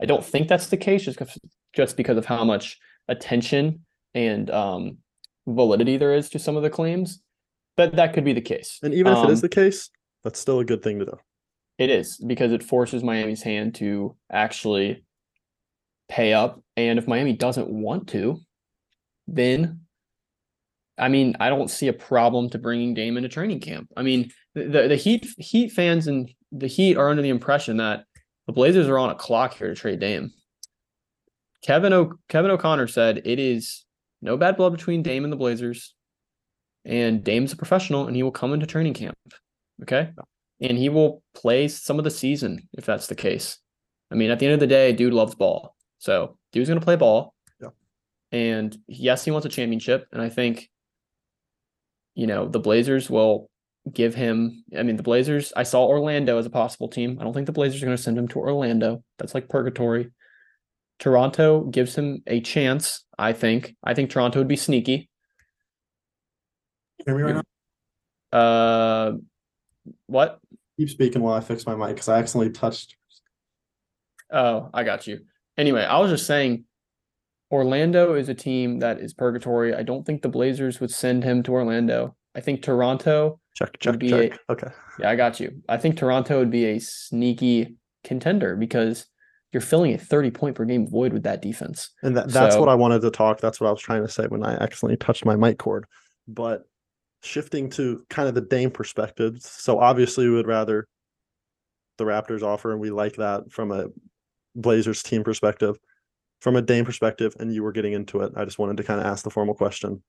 [0.00, 1.38] I don't think that's the case just because,
[1.74, 4.98] just because of how much attention and um,
[5.46, 7.20] validity there is to some of the claims.
[7.76, 8.78] But that could be the case.
[8.82, 9.90] And even if Um, it is the case,
[10.22, 11.18] that's still a good thing to do.
[11.76, 15.04] It is because it forces Miami's hand to actually
[16.08, 16.62] pay up.
[16.76, 18.40] And if Miami doesn't want to,
[19.26, 19.84] then
[20.96, 23.88] I mean, I don't see a problem to bringing Dame into training camp.
[23.96, 28.04] I mean, the, the Heat Heat fans and the Heat are under the impression that
[28.46, 30.32] the Blazers are on a clock here to trade Dame.
[31.62, 33.84] Kevin o, Kevin O'Connor said it is
[34.22, 35.94] no bad blood between Dame and the Blazers,
[36.84, 39.16] and Dame's a professional and he will come into training camp.
[39.82, 40.10] Okay,
[40.60, 43.58] and he will play some of the season if that's the case.
[44.12, 46.96] I mean, at the end of the day, dude loves ball, so dude's gonna play
[46.96, 47.34] ball.
[47.60, 47.68] Yeah.
[48.32, 50.70] And yes, he wants a championship, and I think
[52.14, 53.50] you know, the Blazers will
[53.92, 54.64] give him.
[54.76, 57.18] I mean, the Blazers, I saw Orlando as a possible team.
[57.20, 59.02] I don't think the Blazers are going to send him to Orlando.
[59.18, 60.10] That's like purgatory.
[61.00, 63.74] Toronto gives him a chance, I think.
[63.82, 65.08] I think Toronto would be sneaky.
[67.04, 67.44] Hear me right
[68.32, 69.12] Uh,
[70.06, 70.38] what?
[70.78, 72.96] Keep speaking while I fix my mic because I accidentally touched.
[74.32, 75.20] Oh, I got you.
[75.56, 76.64] Anyway, I was just saying
[77.50, 79.74] Orlando is a team that is purgatory.
[79.74, 82.16] I don't think the Blazers would send him to Orlando.
[82.34, 84.38] I think Toronto Check, check, be check.
[84.50, 84.68] Okay.
[84.98, 85.62] Yeah, I got you.
[85.68, 89.06] I think Toronto would be a sneaky contender because
[89.52, 91.90] you're filling a 30 point per game void with that defense.
[92.02, 93.40] And that, that's So- what I wanted to talk.
[93.40, 95.84] That's what I was trying to say when I accidentally touched my mic cord.
[96.26, 96.64] But
[97.22, 99.36] shifting to kind of the Dame perspective.
[99.40, 100.88] So obviously we would rather
[101.98, 103.86] the Raptors offer, and we like that from a
[104.54, 105.78] Blazers team perspective.
[106.40, 109.00] From a Dame perspective, and you were getting into it, I just wanted to kind
[109.00, 110.02] of ask the formal question.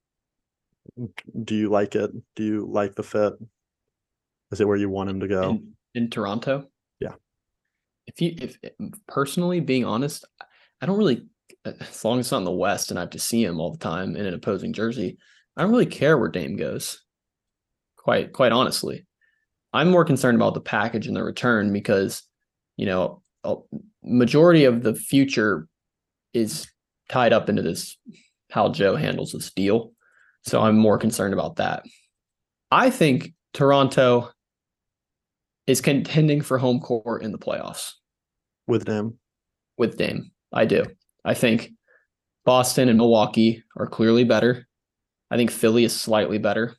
[1.44, 2.12] Do you like it?
[2.36, 3.34] Do you like the fit?
[4.52, 5.50] Is it where you want him to go?
[5.52, 6.68] In, in Toronto.
[7.00, 7.14] Yeah.
[8.06, 8.58] If you, if
[9.08, 10.26] personally being honest,
[10.82, 11.26] I don't really,
[11.66, 13.72] as long as it's not in the West and I have to see him all
[13.72, 15.18] the time in an opposing jersey,
[15.56, 17.02] I don't really care where Dame goes.
[17.98, 19.06] Quite, quite honestly,
[19.74, 22.24] I'm more concerned about the package and the return because,
[22.78, 23.24] you know,
[24.04, 25.68] majority of the future
[26.34, 26.68] is
[27.10, 27.98] tied up into this
[28.52, 29.92] how Joe handles this deal.
[30.44, 31.84] So I'm more concerned about that.
[32.72, 34.32] I think Toronto
[35.68, 37.94] is contending for home court in the playoffs
[38.68, 39.18] with Dame?
[39.78, 40.32] with Dame.
[40.54, 40.86] I do.
[41.24, 41.72] I think
[42.46, 44.68] Boston and Milwaukee are clearly better.
[45.32, 46.76] I think Philly is slightly better.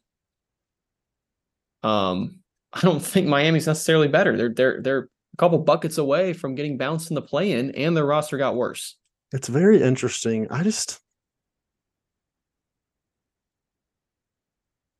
[1.82, 2.40] Um,
[2.72, 4.36] I don't think Miami's necessarily better.
[4.36, 8.06] They're they're they're a couple buckets away from getting bounced in the play-in, and their
[8.06, 8.96] roster got worse.
[9.32, 10.46] It's very interesting.
[10.50, 10.98] I just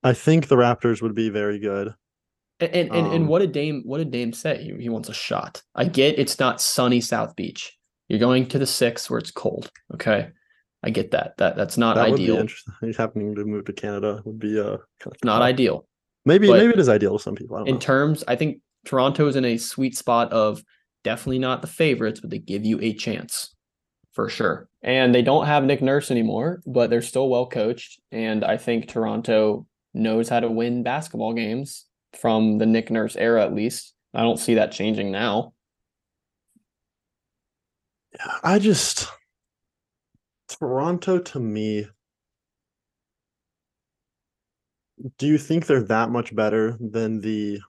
[0.03, 1.95] I think the Raptors would be very good.
[2.61, 4.63] And and, and, and Um, what did Dame what did Dame say?
[4.63, 5.63] He, he wants a shot.
[5.75, 7.77] I get it's not sunny South Beach.
[8.09, 9.71] You're going to the six where it's cold.
[9.95, 10.29] Okay.
[10.83, 11.37] I get that.
[11.39, 12.37] That that's not that would be ideal.
[12.37, 12.93] interesting.
[12.97, 15.87] Happening to move to Canada would be uh kind of Not ideal.
[16.25, 17.57] Maybe but- maybe it is ideal to some people.
[17.57, 17.81] I don't In know.
[17.81, 20.63] terms, I think Toronto is in a sweet spot of
[21.05, 23.55] definitely not the favorites, but they give you a chance
[24.13, 24.69] for sure.
[24.83, 28.01] And they don't have Nick Nurse anymore, but they're still well coached.
[28.11, 31.85] And I think Toronto knows how to win basketball games
[32.19, 33.93] from the Nick Nurse era, at least.
[34.15, 35.53] I don't see that changing now.
[38.43, 39.09] I just
[40.49, 41.87] Toronto to me.
[45.19, 47.61] Do you think they're that much better than the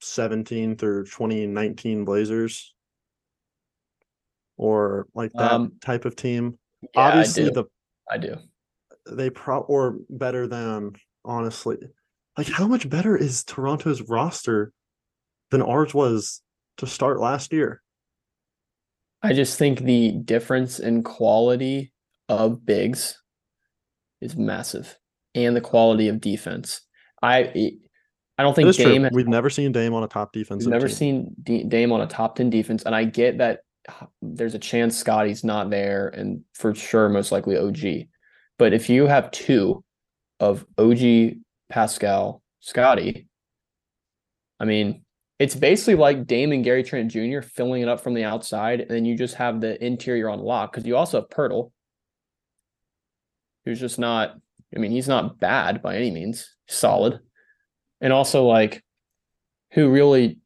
[0.00, 2.74] 2017 through 2019 Blazers?
[4.56, 6.58] Or like that Um, type of team?
[6.94, 7.52] Yeah, Obviously I do.
[7.52, 7.64] the
[8.10, 8.36] I do.
[9.10, 10.92] they pro or better than
[11.24, 11.78] honestly.
[12.38, 14.72] Like how much better is Toronto's roster
[15.50, 16.42] than ours was
[16.78, 17.82] to start last year?
[19.22, 21.92] I just think the difference in quality
[22.28, 23.20] of bigs
[24.20, 24.96] is massive
[25.34, 26.80] and the quality of defense.
[27.22, 27.72] I
[28.38, 30.64] I don't think Dame has We've never seen Dame on a top defense.
[30.64, 32.82] We've never seen D- Dame on a top 10 defense.
[32.82, 33.60] And I get that
[34.20, 38.08] there's a chance Scottie's not there and for sure, most likely OG.
[38.58, 39.84] But if you have two
[40.40, 41.36] of OG,
[41.70, 43.26] Pascal, Scotty,
[44.60, 45.02] I mean,
[45.38, 47.40] it's basically like Dame and Gary Trent Jr.
[47.40, 48.80] filling it up from the outside.
[48.80, 51.72] And then you just have the interior on lock because you also have Poeltl,
[53.64, 54.36] who's just not,
[54.74, 57.20] I mean, he's not bad by any means, solid.
[58.00, 58.82] And also, like,
[59.72, 60.38] who really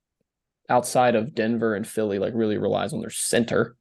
[0.68, 3.76] outside of Denver and Philly like really relies on their center.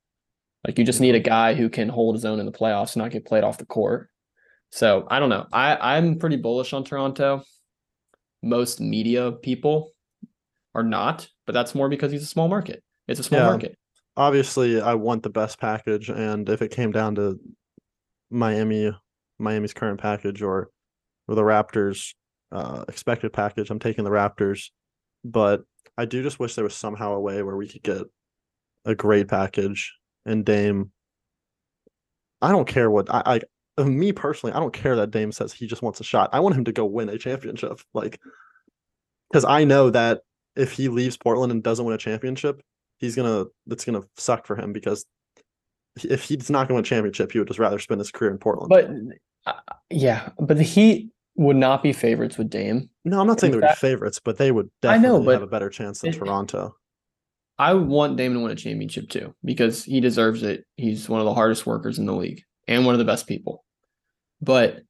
[0.65, 3.03] Like you just need a guy who can hold his own in the playoffs and
[3.03, 4.09] not get played off the court.
[4.71, 5.45] So I don't know.
[5.53, 7.43] I I'm pretty bullish on Toronto.
[8.41, 9.91] Most media people
[10.75, 12.83] are not, but that's more because he's a small market.
[13.07, 13.47] It's a small Yeah.
[13.47, 13.77] market.
[14.17, 17.39] Obviously, I want the best package, and if it came down to
[18.29, 18.91] Miami,
[19.37, 20.69] Miami's current package, or
[21.27, 22.13] or the Raptors'
[22.51, 24.69] uh, expected package, I'm taking the Raptors.
[25.23, 25.63] But
[25.97, 28.03] I do just wish there was somehow a way where we could get
[28.85, 29.93] a great package
[30.25, 30.91] and Dame.
[32.41, 33.41] I don't care what I,
[33.77, 36.29] I me personally, I don't care that Dame says he just wants a shot.
[36.33, 37.81] I want him to go win a championship.
[37.93, 38.19] Like
[39.29, 40.21] because I know that
[40.55, 42.61] if he leaves Portland and doesn't win a championship,
[42.97, 45.05] he's gonna it's gonna suck for him because
[46.03, 48.37] if he's not gonna win a championship, he would just rather spend his career in
[48.37, 48.69] Portland.
[48.69, 48.89] But
[49.45, 51.09] uh, yeah, but the Heat
[51.39, 52.89] would not be favorites with Dame.
[53.05, 55.13] no, I'm not saying in they would be fact- favorites, but they would I know,
[55.13, 56.75] definitely have a better chance than it- Toronto.
[57.57, 60.65] I want Dame to win a championship too because he deserves it.
[60.75, 63.63] He's one of the hardest workers in the league and one of the best people.
[64.41, 64.81] But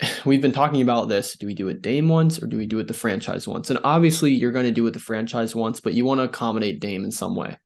[0.24, 1.34] we've been talking about this.
[1.36, 3.70] Do we do it Dame once or do we do it the franchise once?
[3.70, 6.80] And obviously, you're going to do it the franchise once, but you want to accommodate
[6.80, 7.56] Dame in some way.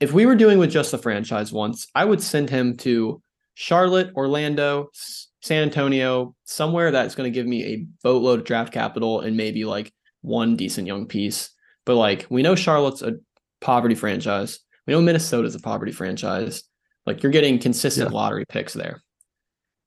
[0.00, 3.22] If we were doing with just the franchise once, I would send him to
[3.54, 8.72] Charlotte, Orlando, S- San Antonio, somewhere that's going to give me a boatload of draft
[8.72, 11.50] capital and maybe like one decent young piece.
[11.84, 13.14] But like we know Charlotte's a
[13.60, 14.58] poverty franchise.
[14.86, 16.64] We know Minnesota's a poverty franchise.
[17.06, 18.16] Like you're getting consistent Yeah.
[18.16, 19.02] lottery picks there.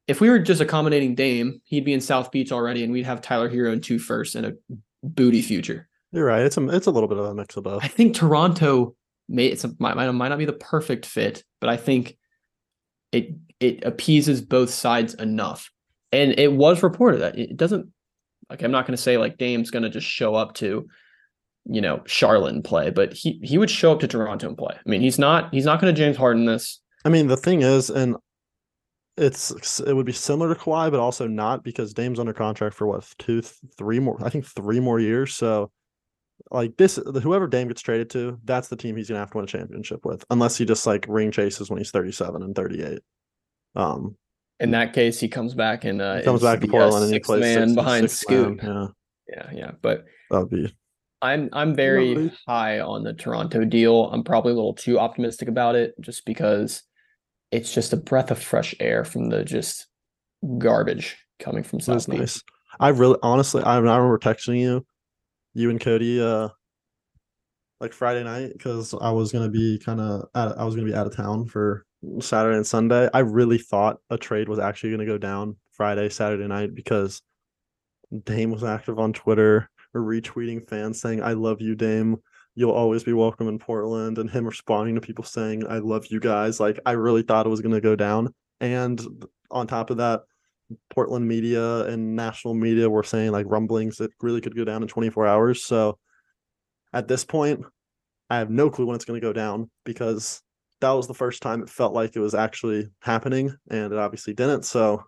[0.07, 3.21] If we were just accommodating Dame, he'd be in South Beach already, and we'd have
[3.21, 4.53] Tyler Herro in two first and a
[5.03, 5.87] booty future.
[6.11, 6.41] You're right.
[6.41, 7.83] It's a it's a little bit of a mix of both.
[7.83, 8.95] I think Toronto
[9.27, 12.17] may it's a, might might not be the perfect fit, but I think
[13.11, 15.71] it it appeases both sides enough.
[16.11, 17.91] And it was reported that it doesn't
[18.49, 20.87] like I'm not going to say like Dame's going to just show up to
[21.65, 24.75] you know Charlotte and play, but he he would show up to Toronto and play.
[24.75, 26.81] I mean, he's not he's not going to James Harden this.
[27.05, 28.15] I mean, the thing is, and
[29.17, 32.87] it's it would be similar to Kawhi, but also not because Dame's under contract for
[32.87, 34.17] what two, three more?
[34.23, 35.33] I think three more years.
[35.33, 35.71] So,
[36.51, 39.45] like this, whoever Dame gets traded to, that's the team he's gonna have to win
[39.45, 43.01] a championship with, unless he just like ring chases when he's thirty-seven and thirty-eight.
[43.75, 44.15] Um,
[44.59, 47.19] In that case, he comes back and uh, comes back to uh, Portland and he
[47.19, 48.63] plays man sixth- behind sixth Scoot.
[48.63, 48.93] man,
[49.27, 50.75] Yeah, Yeah, yeah, but that would be
[51.21, 52.31] I'm I'm very Lovely.
[52.47, 54.05] high on the Toronto deal.
[54.05, 56.81] I'm probably a little too optimistic about it just because
[57.51, 59.87] it's just a breath of fresh air from the just
[60.57, 62.19] garbage coming from South Beach.
[62.19, 62.43] nice.
[62.79, 64.85] I really, honestly, I, I remember texting you,
[65.53, 66.49] you and Cody, uh,
[67.81, 71.07] like Friday night because I was gonna be kind of, I was gonna be out
[71.07, 71.85] of town for
[72.19, 73.09] Saturday and Sunday.
[73.13, 77.21] I really thought a trade was actually gonna go down Friday, Saturday night because
[78.23, 82.17] Dame was active on Twitter, retweeting fans saying, "I love you, Dame."
[82.55, 86.19] You'll always be welcome in Portland, and him responding to people saying, "I love you
[86.19, 89.01] guys." Like I really thought it was gonna go down, and
[89.51, 90.21] on top of that,
[90.89, 94.87] Portland media and national media were saying like rumblings that really could go down in
[94.87, 95.63] 24 hours.
[95.63, 95.97] So
[96.93, 97.65] at this point,
[98.29, 100.41] I have no clue when it's going to go down because
[100.81, 104.33] that was the first time it felt like it was actually happening, and it obviously
[104.33, 104.63] didn't.
[104.63, 105.03] So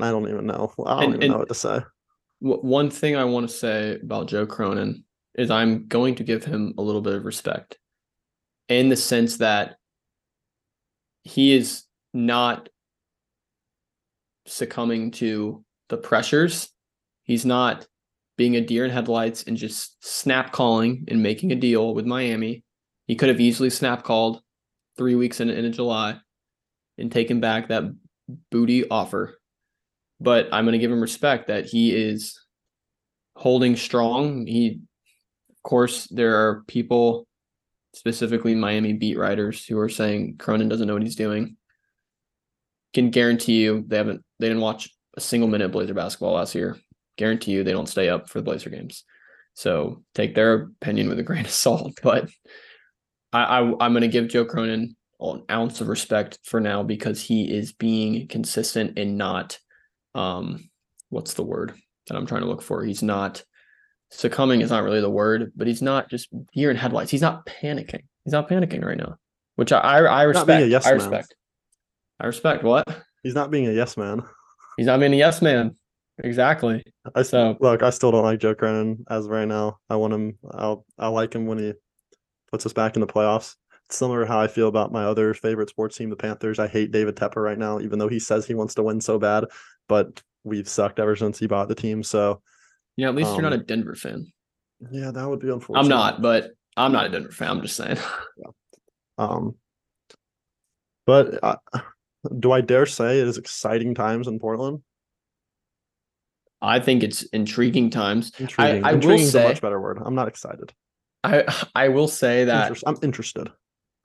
[0.00, 0.72] I don't even know.
[0.84, 1.80] I don't And- even and- know what to say.
[2.40, 6.74] One thing I want to say about Joe Cronin is I'm going to give him
[6.76, 7.78] a little bit of respect
[8.68, 9.76] in the sense that
[11.22, 12.68] he is not
[14.46, 16.68] succumbing to the pressures.
[17.22, 17.86] He's not
[18.36, 22.63] being a deer in headlights and just snap calling and making a deal with Miami.
[23.06, 24.40] He could have easily snap called
[24.96, 26.18] three weeks in, in July
[26.98, 27.84] and taken back that
[28.50, 29.38] booty offer.
[30.20, 32.40] But I'm going to give him respect that he is
[33.36, 34.46] holding strong.
[34.46, 34.80] He,
[35.50, 37.26] of course, there are people,
[37.94, 41.56] specifically Miami beat writers, who are saying Cronin doesn't know what he's doing.
[42.94, 46.54] Can guarantee you they haven't, they didn't watch a single minute of Blazer basketball last
[46.54, 46.76] year.
[47.16, 49.04] Guarantee you they don't stay up for the Blazer games.
[49.54, 51.98] So take their opinion with a grain of salt.
[52.02, 52.30] But
[53.34, 57.20] I, I I'm going to give Joe Cronin an ounce of respect for now because
[57.20, 59.58] he is being consistent and not,
[60.14, 60.70] um,
[61.10, 61.74] what's the word?
[62.06, 62.84] that I'm trying to look for.
[62.84, 63.42] He's not
[64.10, 67.10] succumbing is not really the word, but he's not just deer in headlights.
[67.10, 68.02] He's not panicking.
[68.24, 69.16] He's not panicking right now,
[69.56, 70.70] which I I, I Not being a respect.
[70.70, 70.98] yes I man.
[70.98, 71.34] respect.
[72.20, 72.84] I respect what
[73.22, 74.22] He's not being a yes man.
[74.76, 75.76] he's not being a yes man.
[76.22, 76.84] Exactly.
[77.14, 79.78] I So- look, I still don't like Joe Cronin as of right now.
[79.88, 80.38] I want him.
[80.50, 81.72] I'll I like him when he
[82.54, 83.56] puts us back in the playoffs.
[83.86, 86.60] It's similar to how I feel about my other favorite sports team, the Panthers.
[86.60, 89.18] I hate David Tepper right now, even though he says he wants to win so
[89.18, 89.46] bad.
[89.88, 92.04] But we've sucked ever since he bought the team.
[92.04, 92.40] So
[92.96, 94.32] Yeah, at least you're not Um, a Denver fan.
[94.92, 95.82] yeah, that would be unfortunate.
[95.82, 97.50] I'm not, but I'm not a Denver fan.
[97.50, 97.98] I'm just saying.
[99.18, 99.56] Um,
[101.06, 101.56] but uh,
[102.38, 104.82] do I dare say it is exciting times in Portland?
[106.62, 108.30] I think it's intriguing times.
[108.38, 108.84] Intriguing.
[108.84, 109.98] I will Intriguing is a much better word.
[110.04, 110.72] I'm not excited.
[111.24, 113.48] I I will say that Interest- I'm interested.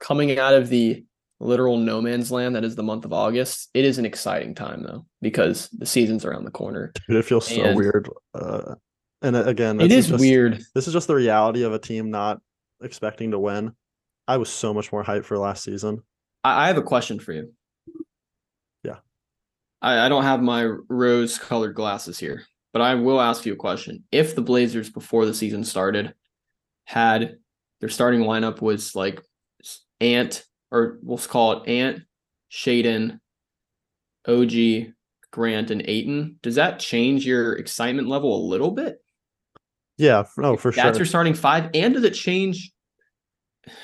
[0.00, 1.04] coming out of the
[1.42, 4.82] literal no man's land that is the month of August, it is an exciting time
[4.82, 6.92] though because the season's around the corner.
[7.08, 8.08] Dude, it feels so weird.
[8.34, 8.74] Uh,
[9.22, 10.62] and uh, again, It is just- weird.
[10.74, 12.40] This is just the reality of a team not
[12.82, 13.72] expecting to win.
[14.28, 16.02] I was so much more hyped for last season.
[16.44, 17.52] I, I have a question for you.
[18.84, 18.96] Yeah.
[19.82, 22.42] I, I don't have my rose colored glasses here,
[22.72, 24.04] but I will ask you a question.
[24.12, 26.14] If the Blazers before the season started
[26.84, 27.36] had
[27.80, 29.22] their starting lineup was like
[30.00, 32.02] Ant, or we'll call it Ant,
[32.50, 33.20] Shaedon,
[34.26, 34.92] OG,
[35.30, 38.98] Grant, and Ayton, does that change your excitement level a little bit?
[39.96, 40.84] Yeah, no, for That's sure.
[40.84, 41.70] That's your starting five.
[41.74, 42.72] And does it change?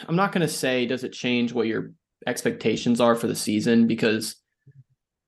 [0.08, 1.92] I'm not going to say, does it change what your
[2.26, 3.86] expectations are for the season?
[3.86, 4.36] Because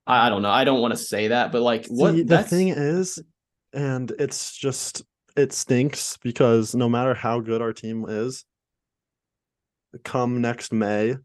[0.07, 0.49] I, I don't know.
[0.49, 3.21] I don't want to say that, but like, what See, the thing is,
[3.71, 5.03] and it's just
[5.39, 8.45] it stinks because no matter how good our team is,
[10.03, 11.15] come next May,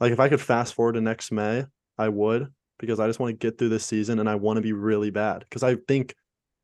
[0.00, 1.64] like if I could fast forward to next May,
[1.98, 4.62] I would because I just want to get through this season and I want to
[4.62, 6.14] be really bad because I think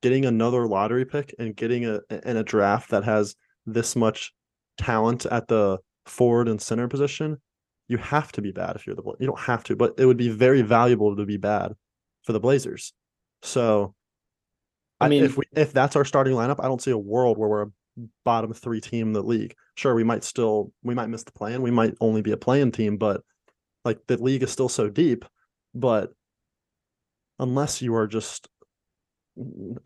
[0.02, 4.32] getting another lottery pick and getting a in a draft that has this much
[4.78, 7.40] talent at the forward and center position,
[7.88, 10.16] you have to be bad if you're the you don't have to, but it would
[10.16, 11.72] be very valuable to be bad
[12.22, 12.92] for the Blazers.
[13.42, 13.94] So
[15.00, 17.48] I mean if we if that's our starting lineup, I don't see a world where
[17.48, 17.70] we're a
[18.24, 19.54] bottom three team in the league.
[19.76, 21.62] Sure, we might still we might miss the plan.
[21.62, 23.22] We might only be a playing team, but
[23.84, 25.24] like the league is still so deep.
[25.74, 26.12] But
[27.38, 28.48] unless you are just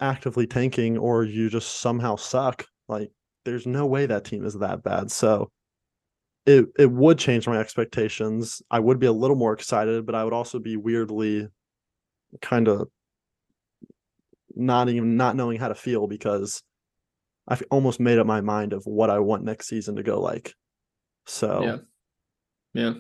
[0.01, 3.11] actively tanking or you just somehow suck, like
[3.45, 5.11] there's no way that team is that bad.
[5.11, 5.51] So
[6.47, 8.63] it it would change my expectations.
[8.71, 11.49] I would be a little more excited, but I would also be weirdly
[12.43, 12.89] kind of
[14.57, 16.63] not even not knowing how to feel because
[17.47, 20.55] I've almost made up my mind of what I want next season to go like.
[21.27, 21.77] So Yeah.
[22.73, 22.95] yeah.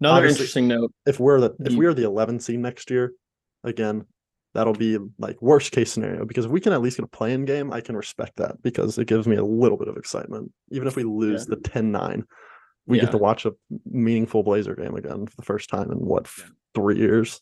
[0.00, 0.92] Another Obviously- interesting note.
[1.06, 1.76] if we're the if mm.
[1.76, 3.12] we are the 11 seed next year,
[3.64, 4.04] again,
[4.54, 7.32] that'll be like worst case scenario because if we can at least get a play
[7.32, 10.52] in game, I can respect that because it gives me a little bit of excitement.
[10.70, 12.24] Even if we lose the 10-9,
[12.86, 13.04] we Yeah.
[13.04, 13.52] get to watch a
[13.84, 17.40] meaningful Blazer game again for the first time in what f- three years.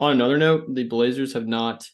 [0.00, 1.86] On another note, the Blazers have not,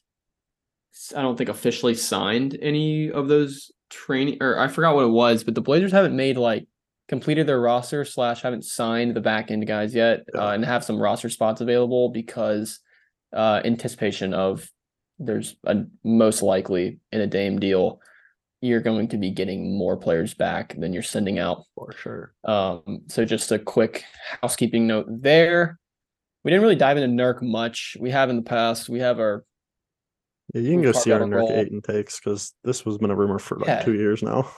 [1.17, 5.45] I don't think, officially signed any of those training, or I forgot what it was,
[5.45, 6.67] but the Blazers haven't made like
[7.09, 11.01] completed their roster slash haven't signed the back end guys yet, uh, and have some
[11.01, 12.81] roster spots available because
[13.33, 14.69] uh, anticipation of
[15.19, 18.01] there's a most likely in a Dame deal,
[18.61, 21.65] you're going to be getting more players back than you're sending out.
[21.75, 22.35] For sure.
[22.45, 24.05] Um, so just a quick
[24.41, 25.79] housekeeping note there.
[26.45, 27.97] We didn't really dive into Nurk much.
[28.01, 28.89] We have in the past.
[28.89, 29.45] We have our
[30.55, 33.17] Yeah, you can go see our Nurk eight and takes because this was been a
[33.17, 33.83] rumor for like Yeah.
[33.83, 34.51] two years now.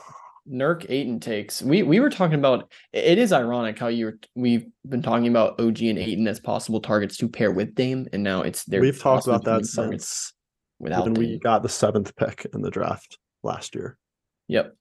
[0.48, 1.62] Nurk Ayton takes.
[1.62, 2.70] We we were talking about.
[2.92, 4.18] It is ironic how you were.
[4.34, 8.22] We've been talking about OG and Ayton as possible targets to pair with Dame, and
[8.22, 10.34] now it's they're We've talked about that since
[10.78, 13.96] without when we got the seventh pick in the draft last year.
[14.48, 14.74] Yep.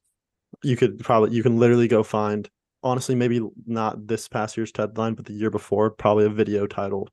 [0.64, 2.50] you could probably you can literally go find
[2.84, 7.10] honestly maybe not this past year's deadline but the year before probably a video titled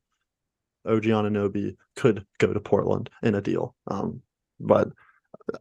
[0.87, 4.23] OG Anunoby could go to Portland in a deal um
[4.59, 4.89] but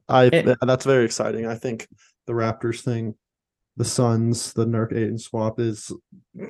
[0.07, 1.87] I And- th- that's very exciting I think
[2.27, 3.15] the Raptors thing
[3.77, 5.91] the Suns the Nurk Ayton swap is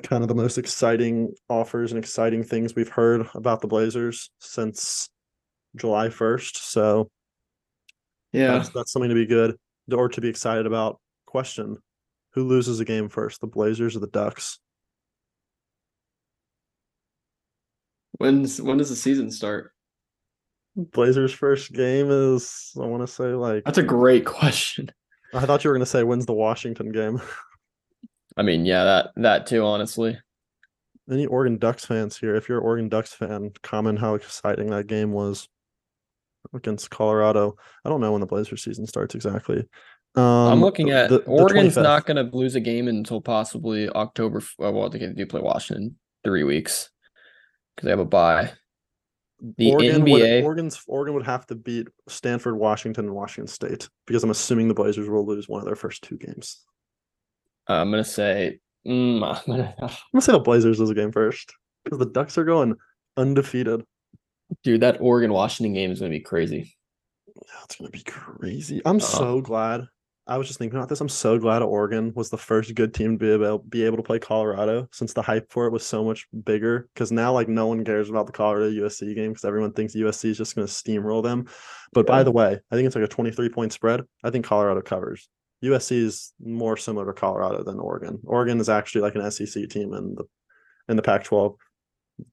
[0.02, 5.08] kind of the most exciting offers and exciting things we've heard about the Blazers since
[5.76, 7.10] July 1st so
[8.32, 8.54] Yeah.
[8.54, 9.56] that's, that's something to be good
[9.92, 11.00] or to be excited about.
[11.26, 11.76] Question
[12.34, 14.58] Who loses a game first, the Blazers or the Ducks?
[18.20, 19.72] When's when does the season start?
[20.76, 24.90] Blazers' first game is, I want to say, like, That's a great question.
[25.32, 27.20] I thought you were going to say, when's the Washington game?
[28.36, 29.64] I mean, yeah, that that too.
[29.64, 30.18] Honestly,
[31.10, 32.34] Any Oregon Ducks fans here?
[32.36, 35.48] If you're an Oregon Ducks fan, comment how exciting that game was.
[36.52, 37.56] against Colorado.
[37.86, 39.58] I don't know when the Blazers season starts exactly.
[40.14, 41.82] Um, I'm looking at the- the Oregon's 25th.
[41.82, 44.42] not going to lose a game until possibly October.
[44.62, 46.90] uh, Well, they do play Washington three weeks
[47.80, 48.52] because they have a bye.
[49.56, 50.10] The Oregon NBA.
[50.10, 54.68] would Oregon's Oregon would have to beat Stanford, Washington, and Washington State because I'm assuming
[54.68, 56.62] the Blazers will lose one of their first two games.
[57.66, 58.58] I'm going to say.
[58.86, 61.54] Mm, I'm gonna, I'm gonna say the Blazers lose a game first
[61.84, 62.76] because the Ducks are going
[63.16, 63.82] undefeated.
[64.62, 66.76] dude, that Oregon Washington game is going to be crazy.
[67.34, 68.82] Yeah, it's gonna be crazy.
[68.84, 69.86] I'm Uh, so glad.
[70.30, 71.00] I was just thinking about this.
[71.00, 74.02] I'm so glad Oregon was the first good team to be able be able to
[74.04, 76.88] play Colorado since the hype for it was so much bigger.
[76.94, 80.26] Because now, like, no one cares about the Colorado USC game because everyone thinks USC
[80.26, 81.48] is just gonna steamroll them.
[81.92, 84.02] But by the way, I think it's like a 23 point spread.
[84.22, 85.28] I think Colorado covers.
[85.64, 88.20] USC is more similar to Colorado than Oregon.
[88.24, 90.24] Oregon is actually like an SEC team in the
[90.88, 91.56] in the Pac-12.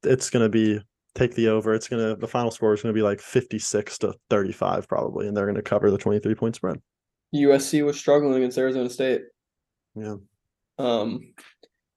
[0.03, 0.79] It's gonna be
[1.15, 1.73] take the over.
[1.73, 5.47] It's gonna the final score is gonna be like 56 to 35 probably, and they're
[5.47, 6.79] gonna cover the 23 point spread.
[7.35, 9.21] USC was struggling against Arizona State.
[9.95, 10.15] Yeah.
[10.77, 11.33] Um,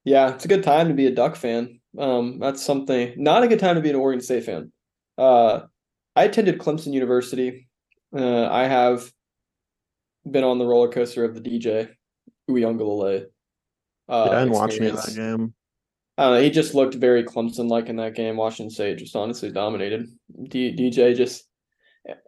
[0.05, 1.81] yeah, it's a good time to be a Duck fan.
[1.99, 3.15] Um, that's something.
[3.17, 4.73] Not a good time to be an Oregon State fan.
[5.19, 5.61] Uh,
[6.17, 7.69] I attended Clemson University.
[8.17, 9.11] Uh, I have
[10.29, 11.91] been on the roller coaster of the DJ
[12.49, 13.27] Uiagalelei.
[14.09, 15.55] Uh, yeah, and watching that game.
[16.19, 16.43] I don't know.
[16.43, 18.37] He just looked very Clemson like in that game.
[18.37, 20.09] Washington State just honestly dominated.
[20.49, 21.45] D- DJ just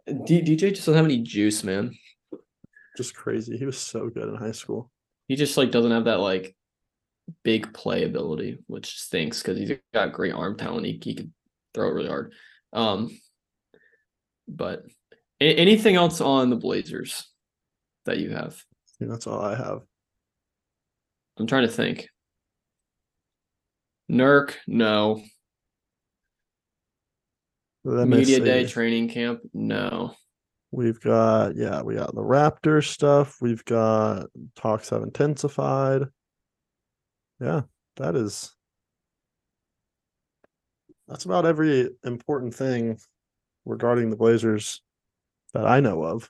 [0.07, 1.93] D- DJ just doesn't have any juice, man.
[2.97, 3.57] Just crazy.
[3.57, 4.91] He was so good in high school.
[5.27, 6.55] He just like doesn't have that like
[7.43, 10.85] big play ability, which stinks because he's got great arm talent.
[10.85, 11.31] He he could
[11.73, 12.33] throw it really hard.
[12.71, 13.09] Um,
[14.47, 14.83] but
[15.41, 17.27] a- anything else on the Blazers
[18.05, 18.61] that you have?
[18.99, 19.81] That's all I have.
[21.37, 22.09] I'm trying to think.
[24.11, 25.23] Nurk, no.
[27.83, 30.13] Let me Media day training camp, no.
[30.73, 33.37] We've got yeah, we got the Raptor stuff.
[33.39, 36.07] We've got talks have intensified.
[37.39, 37.61] Yeah,
[37.97, 38.55] that is
[41.07, 42.97] that's about every important thing
[43.65, 44.81] regarding the Blazers
[45.53, 46.27] that I know of.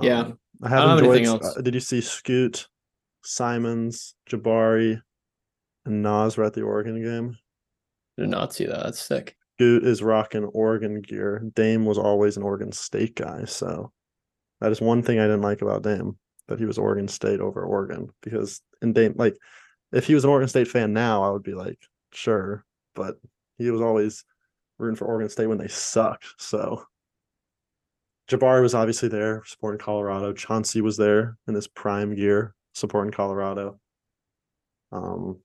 [0.00, 1.16] Yeah, Um, I don't have have enjoyed.
[1.16, 1.56] anything else.
[1.56, 2.68] uh, did you see Scoot,
[3.24, 5.02] Simons, Jabari,
[5.86, 7.36] and Nas were at the Oregon game?
[8.16, 8.84] Did not see that.
[8.84, 9.36] That's sick.
[9.60, 11.42] Scoot is rocking Oregon gear.
[11.54, 13.92] Dame was always an Oregon State guy, so
[14.62, 16.16] that is one thing I didn't like about Dame
[16.48, 19.36] that he was Oregon State over Oregon because in Dame like
[19.92, 21.78] if he was an Oregon State fan now, I would be like
[22.14, 23.16] sure, but
[23.58, 24.24] he was always
[24.78, 26.24] rooting for Oregon State when they sucked.
[26.38, 26.82] So
[28.30, 30.32] Jabari was obviously there supporting Colorado.
[30.32, 33.78] Chauncey was there in his prime gear supporting Colorado.
[34.90, 35.40] Um,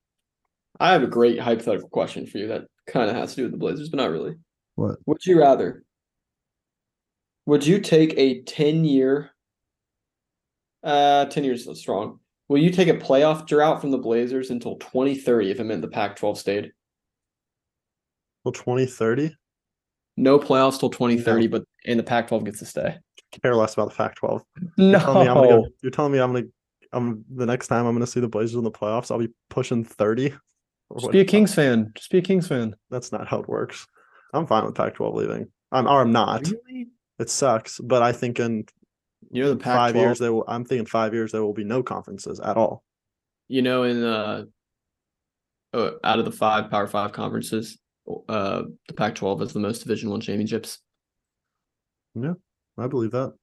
[0.80, 3.52] I have a great hypothetical question for you that kind of has to do with
[3.52, 4.36] the Blazers, but not really.
[4.76, 4.98] what?
[5.06, 5.84] Would you rather?
[7.46, 9.32] Would you take a 10 year
[10.86, 12.20] uh 10 years is strong.
[12.48, 15.88] Will you take a playoff drought from the Blazers until 2030 if it meant the
[15.88, 16.72] Pac-12 stayed?
[18.44, 19.36] Well, 2030?
[20.18, 22.98] No playoffs till 2030, but and the Pac-12 gets to stay.
[23.42, 24.42] Care less about the Pac-12.
[24.78, 24.92] No.
[24.92, 26.46] You're telling me I'm gonna go, you're telling me I'm gonna
[26.94, 29.84] I'm the next time I'm gonna see the Blazers in the playoffs, I'll be pushing
[29.84, 30.34] 30.
[30.90, 31.92] Or Just be a Kings fan.
[31.96, 32.76] Just be a Kings fan.
[32.90, 33.88] That's not how it works.
[34.34, 35.48] I'm fine with Pac-12 leaving.
[35.72, 36.48] I'm or I'm not.
[36.48, 36.88] Really?
[37.20, 38.66] It sucks, but I think in
[39.32, 39.76] You know the Pac-12.
[39.76, 40.44] five years there will.
[40.48, 42.84] I'm thinking five years there will be no conferences at all.
[43.48, 44.46] you know in uh,
[45.74, 47.78] uh out of the five Power Five conferences,
[48.30, 50.80] uh the Pac-12 has the most Division One championships.
[52.14, 52.34] Yeah,
[52.78, 53.34] I believe that.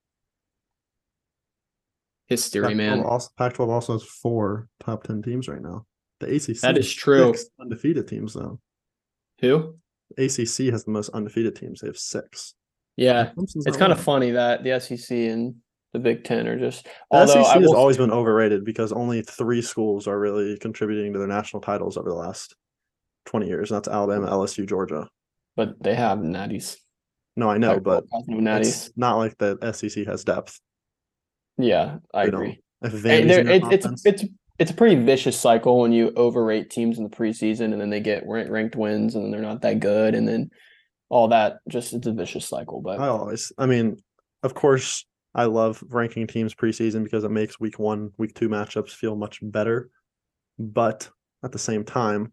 [2.28, 3.01] History, Pac-12 man.
[3.01, 5.86] Also, Pac-12 also has four top ten teams right now.
[6.22, 7.34] The ACC That is true.
[7.60, 8.60] undefeated teams though.
[9.40, 9.76] Who?
[10.18, 11.80] ACC has the most undefeated teams.
[11.80, 12.54] They have six.
[12.96, 15.56] Yeah, Clemson's it's kind of funny that the SEC and
[15.92, 16.84] the Big Ten are just.
[16.84, 21.12] The Although SEC I has always been overrated because only three schools are really contributing
[21.14, 22.54] to their national titles over the last
[23.26, 23.70] 20 years.
[23.70, 25.08] And that's Alabama, LSU, Georgia.
[25.56, 26.76] but they have natties.
[27.36, 28.60] No, I know, but Pac-12 has no natties.
[28.60, 30.60] it's not like the SEC has depth.
[31.58, 32.60] Yeah, I They agree.
[32.82, 34.24] If it, it's it's
[34.59, 38.00] it's a pretty vicious cycle when you overrate teams in the preseason and then they
[38.00, 40.50] get rank- ranked wins and then they're not that good and then
[41.09, 41.59] all that.
[41.68, 42.80] Just it's a vicious cycle.
[42.80, 43.96] But I always, I mean,
[44.42, 48.90] of course, I love ranking teams preseason because it makes week one, week two matchups
[48.90, 49.90] feel much better.
[50.59, 51.09] But
[51.42, 52.32] at the same time,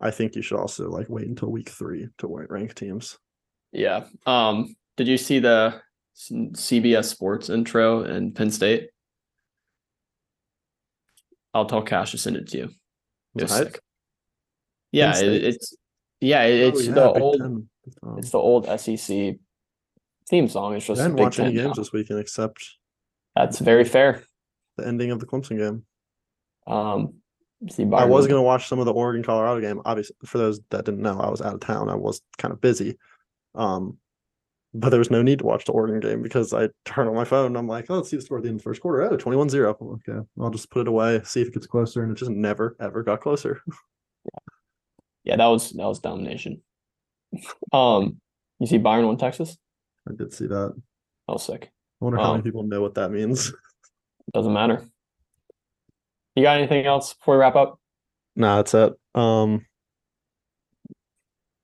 [0.00, 3.18] I think you should also like wait until week three to rank teams.
[3.72, 4.04] yeah.
[4.26, 4.74] Um.
[4.96, 5.80] Did you see the
[6.14, 8.90] CBS Sports intro in Penn State?
[11.54, 12.70] I'll tell Cash to send it to you.
[13.36, 13.80] It was sick.
[14.92, 15.76] Yeah, it, it's
[16.20, 17.42] yeah, it- Oh, it's yeah, the Big old.
[18.02, 19.36] Oh, It's the old SEC
[20.28, 20.74] theme song.
[20.74, 21.72] It's just didn't watch any games now.
[21.74, 22.62] this weekend except
[23.34, 24.22] That's very fair.
[24.76, 25.84] the ending of the Clemson game.
[26.66, 27.14] Um,
[27.68, 29.80] see, I was gonna watch some of the Oregon Colorado game.
[29.84, 31.88] Obviously, for those that didn't know, I was out of town.
[31.88, 32.96] I was kind of busy.
[33.54, 33.98] Um,
[34.72, 37.24] but there was no need to watch the Oregon game because I turn on my
[37.24, 38.80] phone and I'm like, oh, let's see the score at the end of the first
[38.80, 39.02] quarter.
[39.02, 39.76] Oh, 21 0.
[40.08, 40.26] Okay.
[40.40, 42.02] I'll just put it away, see if it gets closer.
[42.02, 43.60] And it just never, ever got closer.
[43.66, 44.38] Yeah,
[45.24, 46.62] yeah, that was that was domination.
[47.72, 48.20] Um,
[48.58, 49.56] you see Byron won Texas?
[50.08, 50.74] I did see that.
[51.28, 51.70] That was sick.
[52.00, 52.32] I wonder how Wow.
[52.32, 53.52] many people know what that means.
[54.34, 54.84] Doesn't matter.
[56.34, 57.78] You got anything else before we wrap up?
[58.34, 58.92] nah, that's it.
[59.14, 59.66] Um,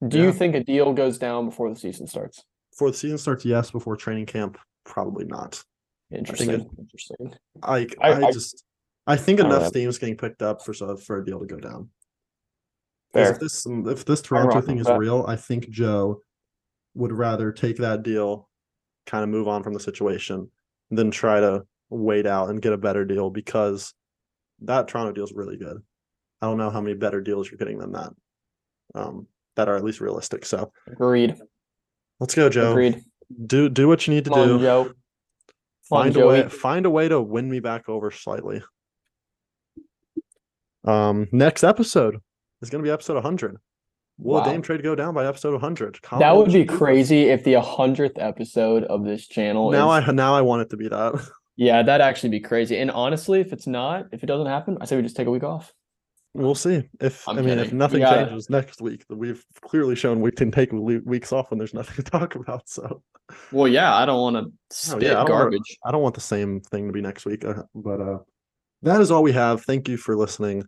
[0.07, 0.24] Do Yeah.
[0.26, 2.44] you think a deal goes down before the season starts?
[2.77, 3.70] Before the season starts, yes.
[3.70, 5.62] Before training camp, probably not.
[6.11, 6.51] Interesting.
[6.51, 7.35] it- Interesting.
[7.62, 8.64] I, I- I, I- just,
[9.07, 9.68] I think I don't enough know.
[9.68, 11.89] steam's getting picked up for so for a deal to go down.
[13.14, 13.33] 'Cause Fair.
[13.33, 14.99] If this if this Toronto thing with is that.
[14.99, 16.20] real, I think Joe
[16.95, 18.49] would rather take that deal,
[19.07, 20.51] kind of move on from the situation,
[20.91, 23.95] than try to wait out and get a better deal because
[24.61, 25.79] that Toronto deal is really good.
[26.43, 28.12] I don't know how many better deals you're getting than that,
[28.95, 30.45] um, that are at least realistic.
[30.45, 31.37] So Agreed.
[32.20, 32.70] Let's go, Joe.
[32.70, 33.02] Agreed.
[33.46, 34.58] Do do what you need to Come on, do.
[34.60, 34.84] Joe.
[34.84, 34.94] Come
[35.98, 36.48] on, Find a way.
[36.48, 38.62] Find a way to win me back over slightly.
[40.84, 42.18] Um, next episode
[42.62, 43.58] is going to be episode 100.
[44.18, 44.46] Will a Wow.
[44.46, 46.00] Dame trade go down by episode 100?
[46.00, 50.12] Comment That would be crazy if the hundredth episode of this channel Now is I
[50.12, 51.28] now I want it to be that.
[51.56, 52.78] yeah, that'd actually be crazy.
[52.78, 55.30] And honestly, if it's not, if it doesn't happen, I say we just take a
[55.30, 55.72] week off.
[56.37, 59.05] We'll see if I'm I mean if nothing changes next week.
[59.09, 62.68] We've clearly shown we can take weeks off when there's nothing to talk about.
[62.68, 63.03] So
[63.53, 65.78] Well, yeah, I don't want to spit Oh, I don't wanna- garbage.
[65.84, 67.45] I don't want the same thing to be next week.
[67.45, 68.18] uh, But uh,
[68.82, 69.62] that is all we have.
[69.64, 70.64] Thank you for listening.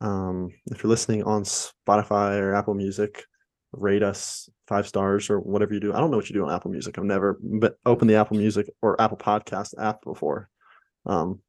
[0.00, 3.24] Um, if you're listening on Spotify or Apple Music,
[3.72, 5.92] rate us five stars or whatever you do.
[5.94, 6.98] I don't know what you do on Apple Music.
[6.98, 10.48] I've never but opened the Apple Music or Apple Podcast app before.
[11.06, 11.40] Um,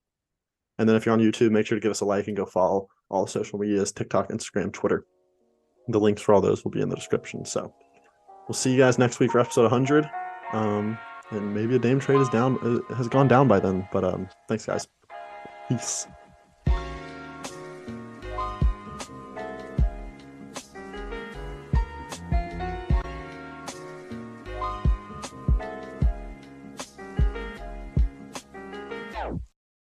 [0.77, 2.45] and then if you're on YouTube, make sure to give us a like and go
[2.45, 5.05] follow all the social medias TikTok, Instagram, Twitter.
[5.87, 7.45] The links for all those will be in the description.
[7.45, 7.73] So
[8.47, 10.09] we'll see you guys next week for episode 100.
[10.53, 10.97] Um,
[11.29, 12.57] and maybe a Dame trade is down
[12.89, 13.87] uh, has gone down by then.
[13.91, 14.87] But um, thanks guys.
[15.69, 16.07] Peace.